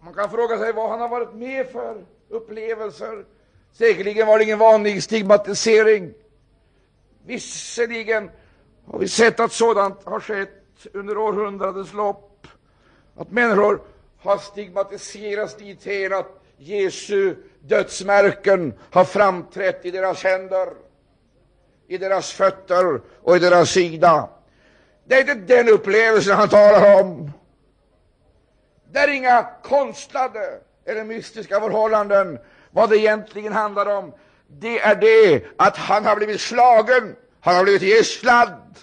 [0.04, 3.26] Man kan fråga sig vad han har varit med för upplevelser.
[3.72, 6.14] Säkerligen var det ingen vanlig stigmatisering.
[7.26, 8.32] Visserligen
[8.86, 12.48] har vi sett att sådant har skett under århundradens lopp.
[13.18, 13.82] Att människor
[14.20, 20.70] har stigmatiserats dithän att Jesu dödsmärken har framträtt i deras händer,
[21.88, 24.30] i deras fötter och i deras sida.
[25.06, 27.32] Det är inte den upplevelsen han talar om.
[28.94, 32.40] Det är inga konstlade eller mystiska förhållanden.
[32.72, 34.14] Vad det egentligen handlar om,
[34.48, 38.76] det är det att han har blivit slagen, han har blivit gisslad,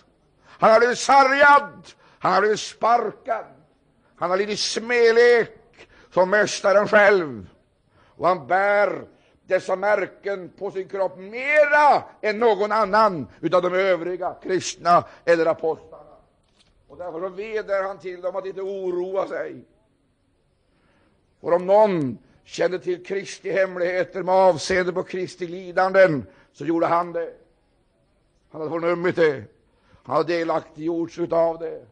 [0.47, 1.83] han har blivit sargad,
[2.19, 3.45] han har blivit sparkad,
[4.17, 7.47] han har lidit smälek som mästaren själv.
[8.17, 9.03] Och han bär
[9.47, 16.17] dessa märken på sin kropp mera än någon annan utav de övriga kristna eller apostlarna.
[16.89, 19.65] Och därför veder han till dem att inte oroa sig.
[21.41, 27.13] För om någon kände till Kristi hemligheter med avseende på Kristi lidanden, så gjorde han
[27.13, 27.33] det.
[28.51, 29.45] Han hade förnummit det.
[30.03, 31.87] Han hade delaktiggjorts utav det.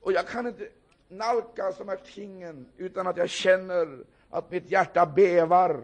[0.00, 0.68] Och jag kan inte
[1.08, 3.98] nalkas de här tingen utan att jag känner
[4.30, 5.80] att mitt hjärta bävar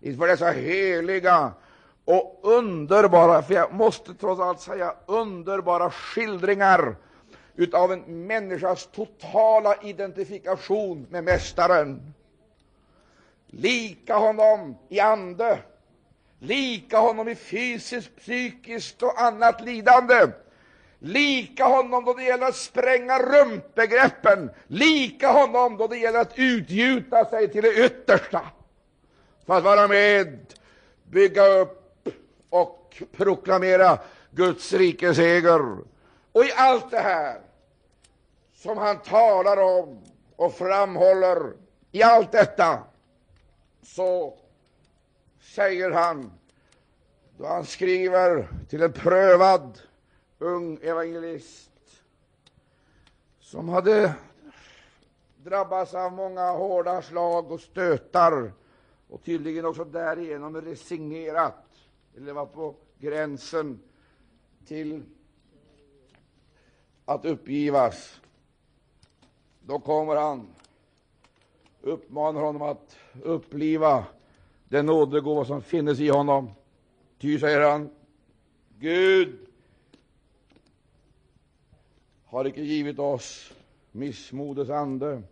[0.00, 1.52] inför dessa heliga
[2.04, 6.96] och underbara, för jag måste trots allt säga underbara skildringar
[7.60, 12.14] utav en människas totala identifikation med Mästaren.
[13.46, 15.58] Lika honom i ande,
[16.38, 20.28] lika honom i fysiskt, psykiskt och annat lidande,
[20.98, 27.24] lika honom då det gäller att spränga rumpbegreppen, lika honom då det gäller att utgjuta
[27.24, 28.40] sig till det yttersta
[29.46, 30.38] för att vara med,
[31.04, 32.08] bygga upp
[32.50, 33.98] och proklamera
[34.30, 35.76] Guds rikes seger.
[36.32, 37.49] Och i allt det här
[38.60, 40.00] som han talar om
[40.36, 41.52] och framhåller,
[41.92, 42.84] i allt detta
[43.82, 44.38] så
[45.40, 46.32] säger han,
[47.38, 49.80] då han skriver till en prövad
[50.38, 51.70] ung evangelist
[53.40, 54.14] som hade
[55.36, 58.52] drabbats av många hårda slag och stötar
[59.08, 61.66] och tydligen också därigenom resignerat
[62.16, 63.80] eller var på gränsen
[64.66, 65.02] till
[67.04, 68.20] att uppgivas.
[69.60, 70.48] Då kommer han,
[71.80, 74.04] uppmanar honom att uppliva
[74.68, 76.50] den nådegåva som finnes i honom.
[77.18, 77.90] Ty, säger han,
[78.78, 79.38] Gud
[82.24, 83.52] har icke givit oss
[83.92, 85.22] missmodets ande,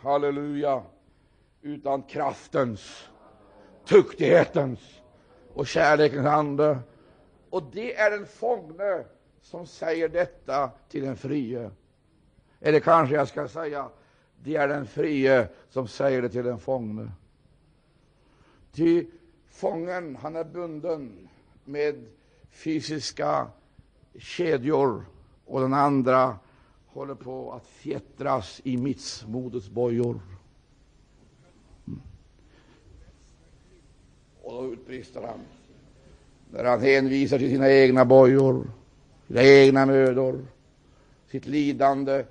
[0.00, 0.82] halleluja,
[1.62, 3.08] utan kraftens,
[3.84, 4.80] tuktighetens
[5.54, 6.78] och kärlekens ande.
[7.50, 9.04] Och det är den fångne
[9.42, 11.70] som säger detta till den frie.
[12.60, 13.88] Eller kanske jag ska säga,
[14.42, 17.10] det är den frie som säger det till den fångne.
[18.72, 19.06] Ty
[19.50, 21.28] fången, han är bunden
[21.64, 22.04] med
[22.50, 23.46] fysiska
[24.18, 25.04] kedjor
[25.44, 26.38] och den andra
[26.86, 30.20] håller på att fjättras i missmodets bojor.
[31.86, 32.00] Mm.
[34.42, 35.40] Och då utbrister han,
[36.50, 38.70] när han hänvisar till sina egna bojor,
[39.26, 40.46] sina egna mödor,
[41.30, 42.24] sitt lidande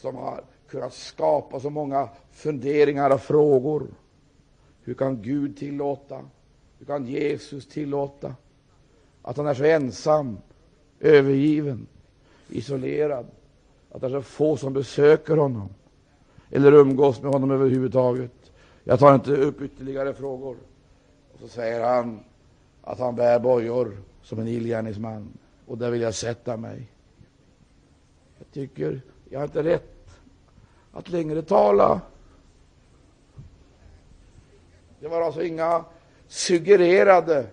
[0.00, 3.86] som har kunnat skapa så många funderingar och frågor.
[4.82, 6.24] Hur kan Gud tillåta
[6.78, 8.34] Hur kan Jesus tillåta
[9.22, 10.38] att han är så ensam,
[11.00, 11.86] övergiven,
[12.48, 13.26] isolerad,
[13.90, 15.68] att det är så få som besöker honom
[16.50, 18.52] eller umgås med honom överhuvudtaget?
[18.84, 20.56] Jag tar inte upp ytterligare frågor.
[21.34, 22.20] Och så säger han
[22.82, 25.28] att han bär bojor som en illgärningsman,
[25.66, 26.90] och där vill jag sätta mig.
[28.38, 29.00] Jag tycker
[29.30, 30.10] jag har inte rätt
[30.92, 32.00] att längre tala.
[35.00, 35.84] Det var alltså inga
[36.28, 37.46] suggererade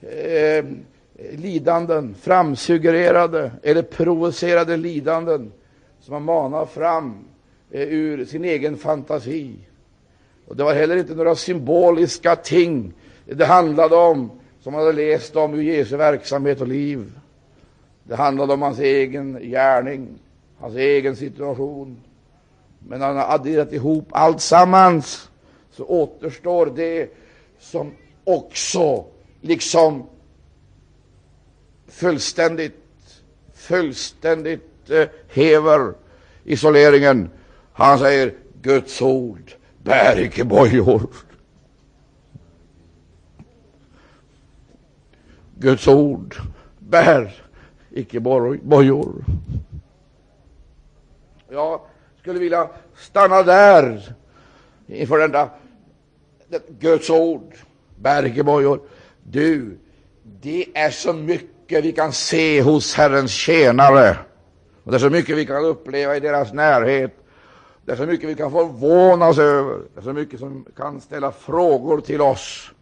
[0.00, 0.64] eh,
[1.30, 5.52] lidanden, framsuggererade eller provocerade lidanden
[6.00, 7.24] som man manar fram
[7.70, 9.54] eh, ur sin egen fantasi.
[10.46, 12.92] Och Det var heller inte några symboliska ting
[13.24, 17.12] det handlade om som man hade läst om ur Jesu verksamhet och liv.
[18.02, 20.08] Det handlade om hans egen gärning,
[20.58, 21.96] hans egen situation.
[22.78, 25.28] Men han har adderat ihop allt sammans
[25.70, 27.10] så återstår det
[27.58, 27.92] som
[28.24, 29.04] också
[29.40, 30.06] liksom
[31.88, 32.82] fullständigt,
[33.54, 35.94] fullständigt eh, häver
[36.44, 37.30] isoleringen.
[37.72, 39.52] Han säger Guds ord
[39.82, 41.10] bär icke bojor.
[45.54, 46.36] Guds ord
[46.78, 47.34] bär
[47.90, 49.24] icke bojor.
[51.56, 51.80] Jag
[52.20, 54.14] skulle vilja stanna där
[54.86, 55.50] inför denna
[56.68, 57.54] Guds ord
[57.96, 58.80] Bergebojor.
[59.22, 59.78] Du,
[60.22, 64.16] det är så mycket vi kan se hos Herrens tjänare.
[64.84, 67.12] Och det är så mycket vi kan uppleva i deras närhet.
[67.84, 69.80] Det är så mycket vi kan förvånas över.
[69.94, 72.72] Det är så mycket som kan ställa frågor till oss.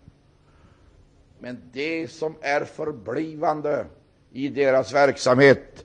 [1.39, 3.87] Men det som är förblivande
[4.33, 5.84] i deras verksamhet,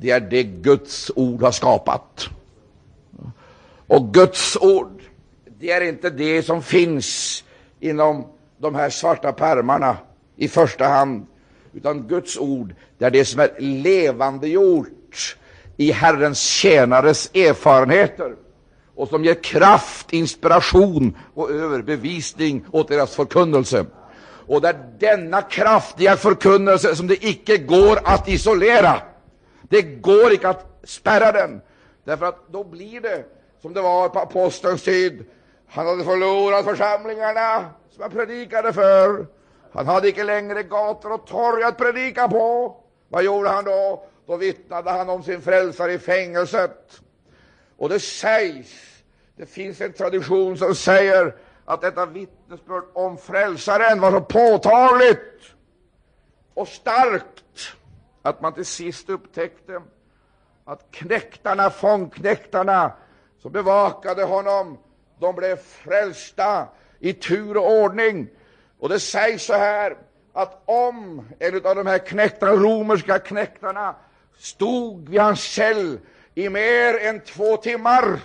[0.00, 2.28] det är det Guds ord har skapat.
[3.86, 5.02] Och Guds ord,
[5.58, 7.44] det är inte det som finns
[7.80, 8.26] inom
[8.58, 9.96] de här svarta pärmarna
[10.36, 11.26] i första hand,
[11.72, 15.36] utan Guds ord, det är det som är levandegjort
[15.76, 18.34] i Herrens tjänares erfarenheter
[18.94, 23.86] och som ger kraft, inspiration och överbevisning åt deras förkunnelse.
[24.46, 29.02] Och det är denna kraftiga förkunnelse som det icke går att isolera.
[29.68, 31.60] Det går icke att spärra den,
[32.04, 33.24] därför att då blir det
[33.62, 35.24] som det var på apostelns tid.
[35.68, 39.26] Han hade förlorat församlingarna som han predikade för.
[39.72, 42.76] Han hade icke längre gator och torg att predika på.
[43.08, 44.04] Vad gjorde han då?
[44.26, 47.00] Då vittnade han om sin frälsare i fängelset.
[47.76, 49.02] Och det sägs,
[49.36, 55.42] det finns en tradition som säger att detta vittnesbörd om frälsaren var så påtagligt
[56.54, 57.44] och starkt
[58.26, 59.82] att man till sist upptäckte
[60.64, 62.92] att knäktarna, fångknäktarna
[63.38, 64.78] som bevakade honom,
[65.18, 66.68] de blev frälsta
[66.98, 68.28] i tur och ordning.
[68.78, 69.96] Och det sägs så här
[70.32, 73.94] att om en av de här knäktarna, romerska knäktarna
[74.36, 75.98] stod vid hans cell
[76.34, 78.20] i mer än två timmar,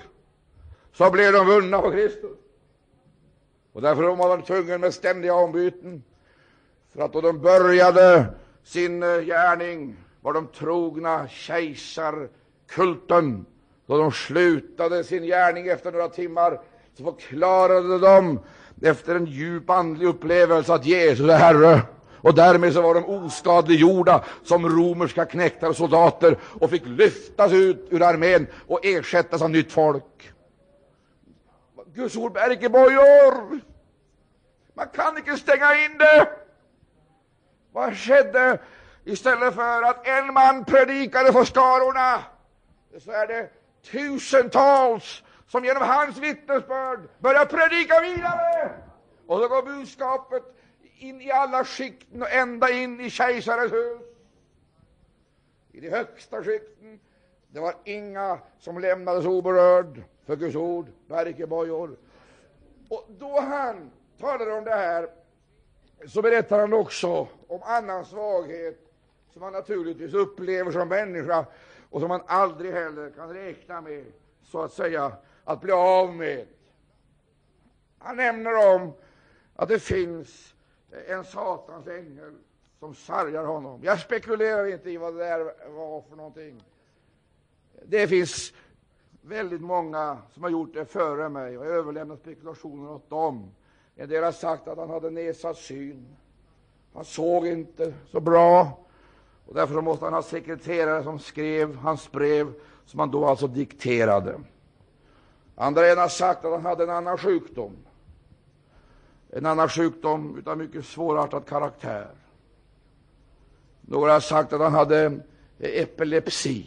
[0.93, 2.37] så blev de vunna på Kristus.
[3.73, 6.03] Och därför var de tvungna med ständiga ombyten.
[6.93, 8.25] För att då de började
[8.63, 13.45] sin gärning var de trogna kejsarkulten.
[13.85, 16.61] Då de slutade sin gärning efter några timmar
[16.97, 18.39] så förklarade de
[18.81, 21.81] efter en djup andlig upplevelse att Jesus är Herre.
[22.21, 27.87] Och därmed så var de oskadliggjorda som romerska knektar och soldater och fick lyftas ut
[27.89, 30.31] ur armén och ersättas av nytt folk.
[31.93, 33.59] Guds ord bär icke bojor.
[34.73, 36.40] Man kan icke stänga in det.
[37.71, 38.59] Vad skedde?
[39.03, 42.23] Istället för att en man predikade för skarorna,
[42.99, 43.49] så är det
[43.91, 48.71] tusentals som genom hans vittnesbörd börjar predika vidare.
[49.27, 50.43] Och så går budskapet
[50.99, 54.01] in i alla skikten och ända in i kejsarens hus.
[55.71, 56.99] I de högsta skikten.
[57.47, 61.97] Det var inga som lämnades oberörd för Guds ord, bär icke bojor.
[62.89, 65.09] Och då han talar om det här,
[66.07, 68.79] så berättar han också om annan svaghet
[69.33, 71.45] som man naturligtvis upplever som människa
[71.89, 74.05] och som man aldrig heller kan räkna med,
[74.43, 75.11] så att säga,
[75.43, 76.47] att bli av med.
[77.99, 78.93] Han nämner om
[79.55, 80.53] att det finns
[81.07, 82.35] en Satans ängel
[82.79, 83.79] som sargar honom.
[83.83, 86.63] Jag spekulerar inte i vad det där var för någonting.
[87.85, 88.53] Det finns
[89.21, 93.51] väldigt många som har gjort det före mig, och jag överlämnar spekulationer åt dem.
[93.95, 96.15] En del har sagt att han hade nedsatt syn.
[96.93, 98.77] Han såg inte så bra,
[99.45, 102.53] och därför måste han ha sekreterare som skrev hans brev,
[102.85, 104.39] som han då alltså dikterade.
[105.55, 107.77] Andra har sagt att han hade en annan sjukdom.
[109.33, 112.07] en annan sjukdom av mycket svårartad karaktär.
[113.81, 115.05] Några har sagt att han hade
[115.59, 116.65] eh, epilepsi,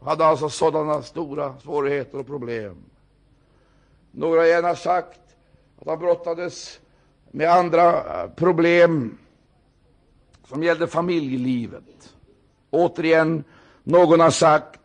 [0.00, 2.76] hade alltså sådana stora svårigheter och problem.
[4.10, 5.20] Några har gärna sagt
[5.78, 6.80] att han brottades
[7.30, 9.18] med andra eh, problem
[10.52, 12.14] som gällde familjelivet.
[12.70, 13.44] Återigen,
[13.82, 14.80] någon har sagt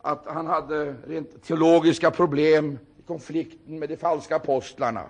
[0.00, 5.04] att han hade rent teologiska problem i konflikten med de falska apostlarna.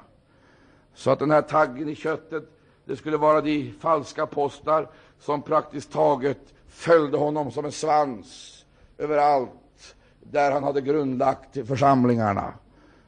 [0.95, 2.45] Så att den här taggen i köttet,
[2.85, 4.91] det skulle vara de falska apostlar
[5.21, 8.65] som praktiskt taget följde honom som en svans
[8.99, 12.55] överallt där han hade grundlagt församlingarna.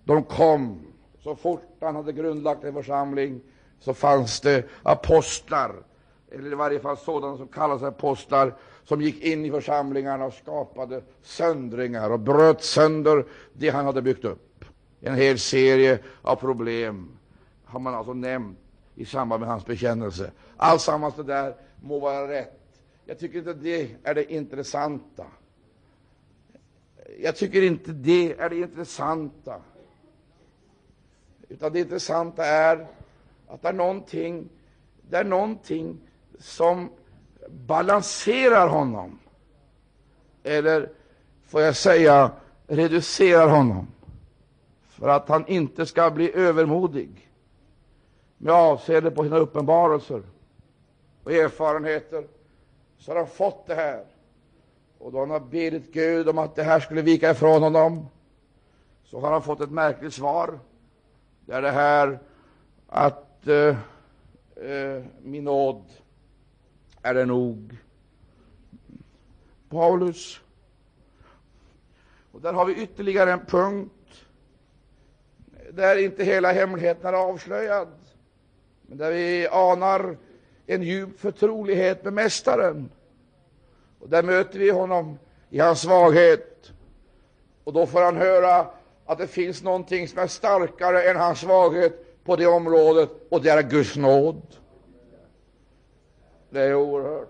[0.04, 0.86] De kom
[1.22, 3.40] så fort han hade grundlagt en församling
[3.80, 5.72] så fanns det apostlar,
[6.34, 8.54] eller i varje fall sådana som kallas apostlar,
[8.84, 14.24] som gick in i församlingarna och skapade söndringar och bröt sönder det han hade byggt
[14.24, 14.64] upp.
[15.00, 17.08] En hel serie av problem
[17.64, 18.58] har man alltså nämnt
[18.94, 20.30] i samband med hans bekännelse.
[20.56, 22.60] Alltsammans det där må vara rätt.
[23.04, 25.26] Jag tycker inte det är det intressanta.
[27.20, 29.60] Jag tycker inte det är det intressanta.
[31.48, 32.86] Utan det intressanta är
[33.48, 34.48] att det är någonting,
[35.10, 36.00] det är någonting
[36.38, 36.90] som
[37.48, 39.18] balanserar honom.
[40.42, 40.90] Eller
[41.46, 42.30] får jag säga
[42.66, 43.86] reducerar honom.
[44.88, 47.30] För att han inte ska bli övermodig
[48.38, 50.22] med avseende på sina uppenbarelser
[51.24, 52.26] och erfarenheter.
[52.98, 54.04] Så har han fått det här.
[54.98, 58.06] Och då han har bedit Gud om att det här skulle vika ifrån honom,
[59.04, 60.58] så har han fått ett märkligt svar.
[61.46, 62.18] Det är det här
[62.88, 63.76] att eh,
[64.70, 65.82] eh, min nåd
[67.04, 67.76] är det nog.
[69.68, 70.40] Paulus.
[72.32, 73.92] Och där har vi ytterligare en punkt
[75.70, 77.88] där inte hela hemligheten är avslöjad,
[78.82, 80.16] men där vi anar
[80.66, 82.90] en djup förtrolighet med Mästaren.
[83.98, 85.18] Och där möter vi honom
[85.50, 86.72] i hans svaghet.
[87.64, 88.66] Och då får han höra
[89.06, 93.50] att det finns någonting som är starkare än hans svaghet på det området, och det
[93.50, 94.42] är Guds nåd.
[96.54, 97.28] Det är oerhört.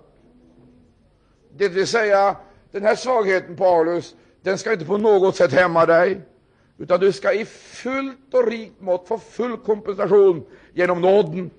[1.57, 2.37] Det vill säga,
[2.71, 6.21] den här svagheten, Paulus, den ska inte på något sätt hämma dig,
[6.79, 11.51] utan du ska i fullt och rikt mått få full kompensation genom nåden.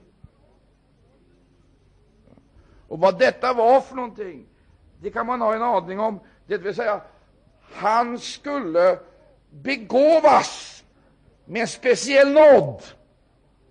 [2.87, 4.45] Och vad detta var för någonting,
[5.01, 6.19] det kan man ha en aning om.
[6.47, 7.01] Det vill säga,
[7.73, 8.99] han skulle
[9.49, 10.83] begåvas
[11.45, 12.81] med en speciell nåd.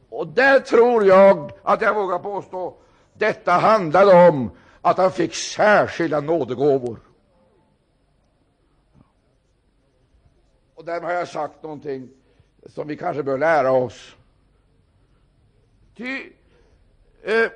[0.08, 2.76] Och där tror jag att jag vågar påstå
[3.14, 4.50] detta handlade om
[4.80, 7.00] att han fick särskilda nådegåvor.
[10.74, 12.08] Och därmed har jag sagt någonting
[12.66, 14.16] som vi kanske bör lära oss.
[15.96, 16.32] Ty,
[17.22, 17.50] eh,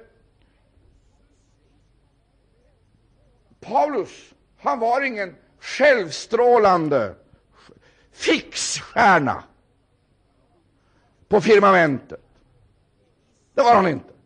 [3.60, 7.14] Paulus, han var ingen självstrålande
[8.12, 9.44] fixstjärna
[11.28, 12.20] på firmamentet.
[13.54, 14.17] Det var han inte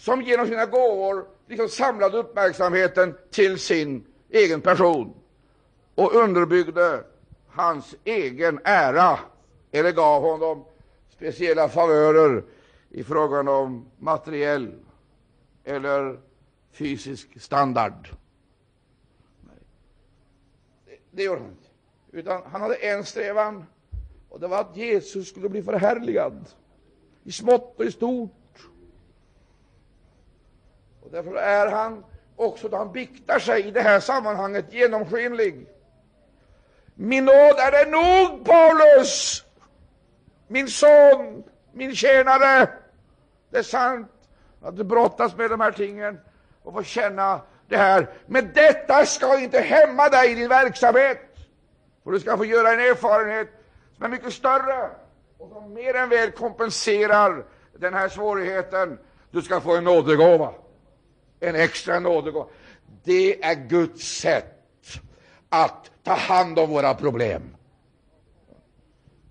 [0.00, 5.14] som genom sina gåvor liksom samlade uppmärksamheten till sin egen person
[5.94, 7.04] och underbyggde
[7.48, 9.18] hans egen ära
[9.70, 10.64] eller gav honom
[11.08, 12.44] speciella favörer
[12.90, 14.74] i frågan om materiell
[15.64, 16.18] eller
[16.72, 18.08] fysisk standard.
[20.86, 21.68] Det, det gjorde han inte.
[22.12, 23.64] Utan han hade en strävan,
[24.28, 26.44] och det var att Jesus skulle bli förhärligad
[27.24, 28.39] i smått och i stort
[31.10, 32.04] och därför är han
[32.36, 35.66] också då han biktar sig i det här sammanhanget genomskinlig.
[36.94, 39.44] Min nåd är det nog, Paulus,
[40.46, 42.68] min son, min tjänare.
[43.50, 44.12] Det är sant
[44.62, 46.20] att du brottas med de här tingen
[46.62, 48.10] och får känna det här.
[48.26, 51.18] Men detta ska inte hämma dig i din verksamhet.
[52.04, 53.48] För du ska få göra en erfarenhet
[53.96, 54.90] som är mycket större
[55.38, 57.44] och som mer än väl kompenserar
[57.78, 58.98] den här svårigheten.
[59.30, 60.52] Du ska få en nådegåva
[61.40, 62.46] en extra nådegåva.
[63.04, 64.56] Det är Guds sätt
[65.48, 67.56] att ta hand om våra problem.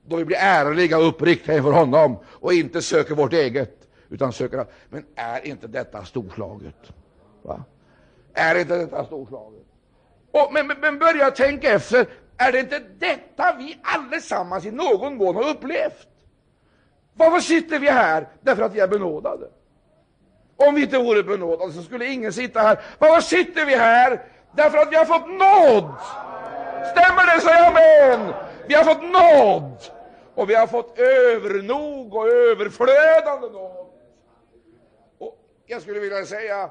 [0.06, 4.66] Då vi blir ärliga och uppriktiga inför honom och inte söker vårt eget, utan söker
[4.90, 6.76] Men är inte detta storslaget?
[7.42, 7.64] Va?
[8.34, 9.66] Är inte detta storslaget?
[10.32, 12.08] Och, men, men, men börja tänka efter,
[12.38, 16.08] är det inte detta vi allesammans i någon mån har upplevt?
[17.14, 18.28] Varför sitter vi här?
[18.42, 19.50] Därför att vi är benådade.
[20.68, 22.80] Om vi inte vore benådade så skulle ingen sitta här.
[23.00, 24.22] Varför sitter vi här?
[24.56, 25.94] Därför att vi har fått nåd.
[26.92, 27.42] Stämmer det?
[27.42, 28.34] Säg amen.
[28.68, 29.78] Vi har fått nåd.
[30.36, 33.88] Och vi har fått övernog och överflödande nåd.
[35.18, 36.70] Och jag skulle vilja säga,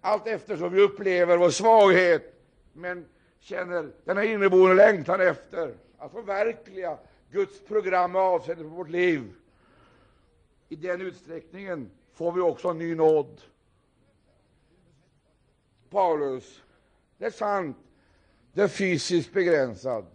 [0.00, 2.34] allt eftersom vi upplever vår svaghet,
[2.72, 3.06] men
[3.40, 6.98] känner denna inneboende längtan efter att förverkliga
[7.30, 9.32] Guds program med avseende på vårt liv.
[10.68, 13.40] I den utsträckningen får vi också ny nåd.
[15.90, 16.62] Paulus,
[17.18, 17.76] det är sant,
[18.52, 20.06] det är fysiskt begränsad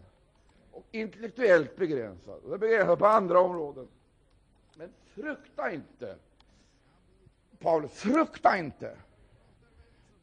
[0.72, 2.44] och intellektuellt begränsad.
[2.44, 3.88] Och det är begränsat på andra områden.
[4.76, 6.18] Men frukta inte,
[7.60, 8.98] Paulus, frukta inte.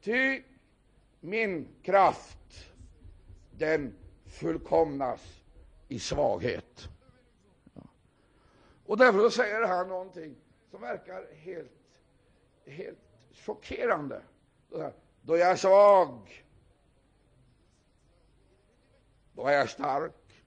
[0.01, 0.43] Ty
[1.21, 2.73] min kraft,
[3.51, 3.95] den
[4.27, 5.43] fullkomnas
[5.89, 6.89] i svaghet.
[8.87, 10.37] Och därför säger han någonting
[10.73, 12.01] som verkar helt,
[12.65, 12.99] helt
[13.33, 14.23] chockerande.
[15.23, 16.45] Då jag är svag,
[19.35, 20.45] då är jag stark.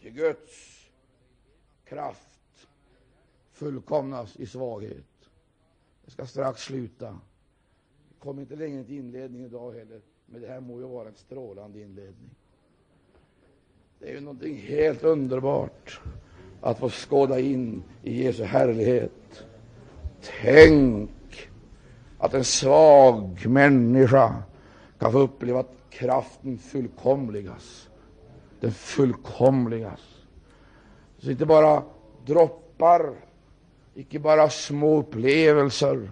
[0.00, 0.90] Till Guds
[1.84, 2.68] kraft
[3.52, 5.30] fullkomnas i svaghet.
[6.04, 7.06] Jag ska strax sluta.
[8.08, 11.14] Jag kommer inte längre till inledning idag heller, men det här må ju vara en
[11.14, 12.30] strålande inledning.
[13.98, 16.00] Det är ju någonting helt underbart
[16.60, 19.44] att få skåda in i Jesu härlighet.
[20.42, 21.10] Tänk
[22.18, 24.34] att en svag människa
[24.98, 27.88] kan få uppleva att kraften fullkomligas.
[28.60, 30.00] Den fullkomligas.
[31.18, 31.82] Så inte bara
[32.26, 33.14] droppar,
[33.94, 36.10] icke bara små upplevelser,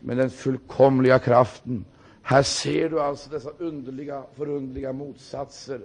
[0.00, 1.84] men den fullkomliga kraften.
[2.22, 5.80] Här ser du alltså dessa underliga, förundliga motsatser.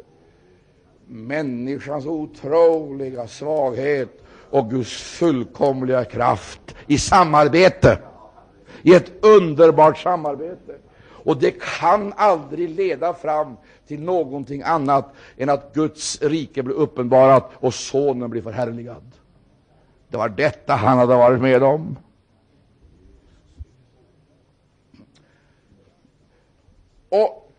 [1.08, 8.00] Människans otroliga svaghet och Guds fullkomliga kraft i samarbete,
[8.82, 10.76] i ett underbart samarbete.
[11.28, 17.52] Och det kan aldrig leda fram till någonting annat än att Guds rike blir uppenbarat
[17.54, 19.12] och Sonen blir förhärligad.
[20.08, 21.98] Det var detta han hade varit med om.
[27.10, 27.52] Och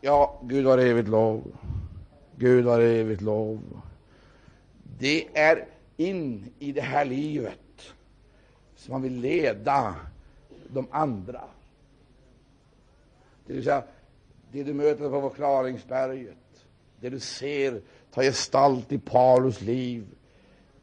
[0.00, 1.42] ja, Gud har evigt lov.
[2.38, 3.82] Gud har evigt lov.
[4.98, 5.66] Det är
[5.96, 7.92] in i det här livet
[8.76, 9.94] som man vill leda
[10.68, 11.44] de andra.
[13.46, 13.82] Det vill säga,
[14.52, 16.64] det du möter på förklaringsberget,
[17.00, 17.80] det du ser
[18.14, 20.06] ta gestalt i Paulus liv,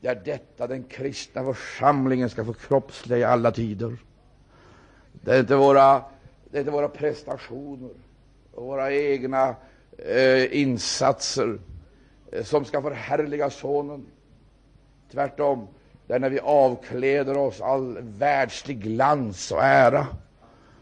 [0.01, 3.97] det är detta den kristna församlingen ska förkroppsliga i alla tider.
[5.11, 6.03] Det är inte våra,
[6.51, 7.89] det är inte våra prestationer
[8.51, 9.55] och våra egna
[9.97, 11.57] eh, insatser
[12.31, 14.05] eh, som ska förhärliga Sonen.
[15.11, 15.67] Tvärtom,
[16.07, 20.07] det är när vi avkläder oss all världslig glans och ära,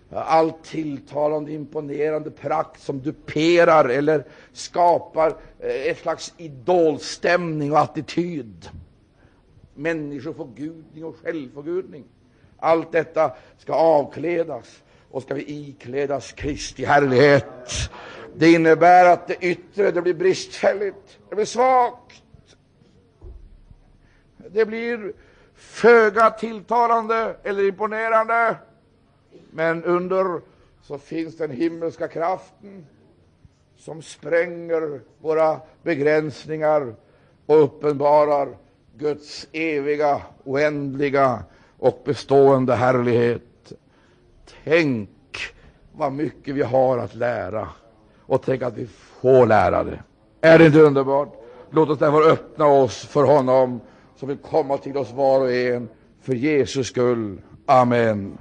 [0.09, 8.69] all tilltalande, imponerande prakt som duperar eller skapar eh, ett slags idolstämning och attityd.
[9.75, 12.03] Människoförgudning och självförgudning.
[12.57, 17.69] Allt detta ska avklädas och ska vi iklädas Kristi härlighet.
[18.35, 22.23] Det innebär att det yttre det blir bristfälligt, det blir svagt.
[24.37, 25.13] Det blir
[25.55, 28.55] föga tilltalande eller imponerande.
[29.51, 30.41] Men under
[30.81, 32.85] så finns den himmelska kraften
[33.77, 36.95] som spränger våra begränsningar
[37.45, 38.57] och uppenbarar
[38.97, 41.43] Guds eviga, oändliga
[41.77, 43.73] och bestående härlighet.
[44.63, 45.09] Tänk
[45.91, 47.69] vad mycket vi har att lära
[48.25, 48.87] och tänk att vi
[49.21, 50.03] får lärare!
[50.41, 51.33] Är det inte underbart?
[51.69, 53.81] Låt oss därför öppna oss för honom
[54.15, 55.89] som vill komma till oss var och en
[56.21, 57.41] för Jesus skull.
[57.65, 58.37] Amen.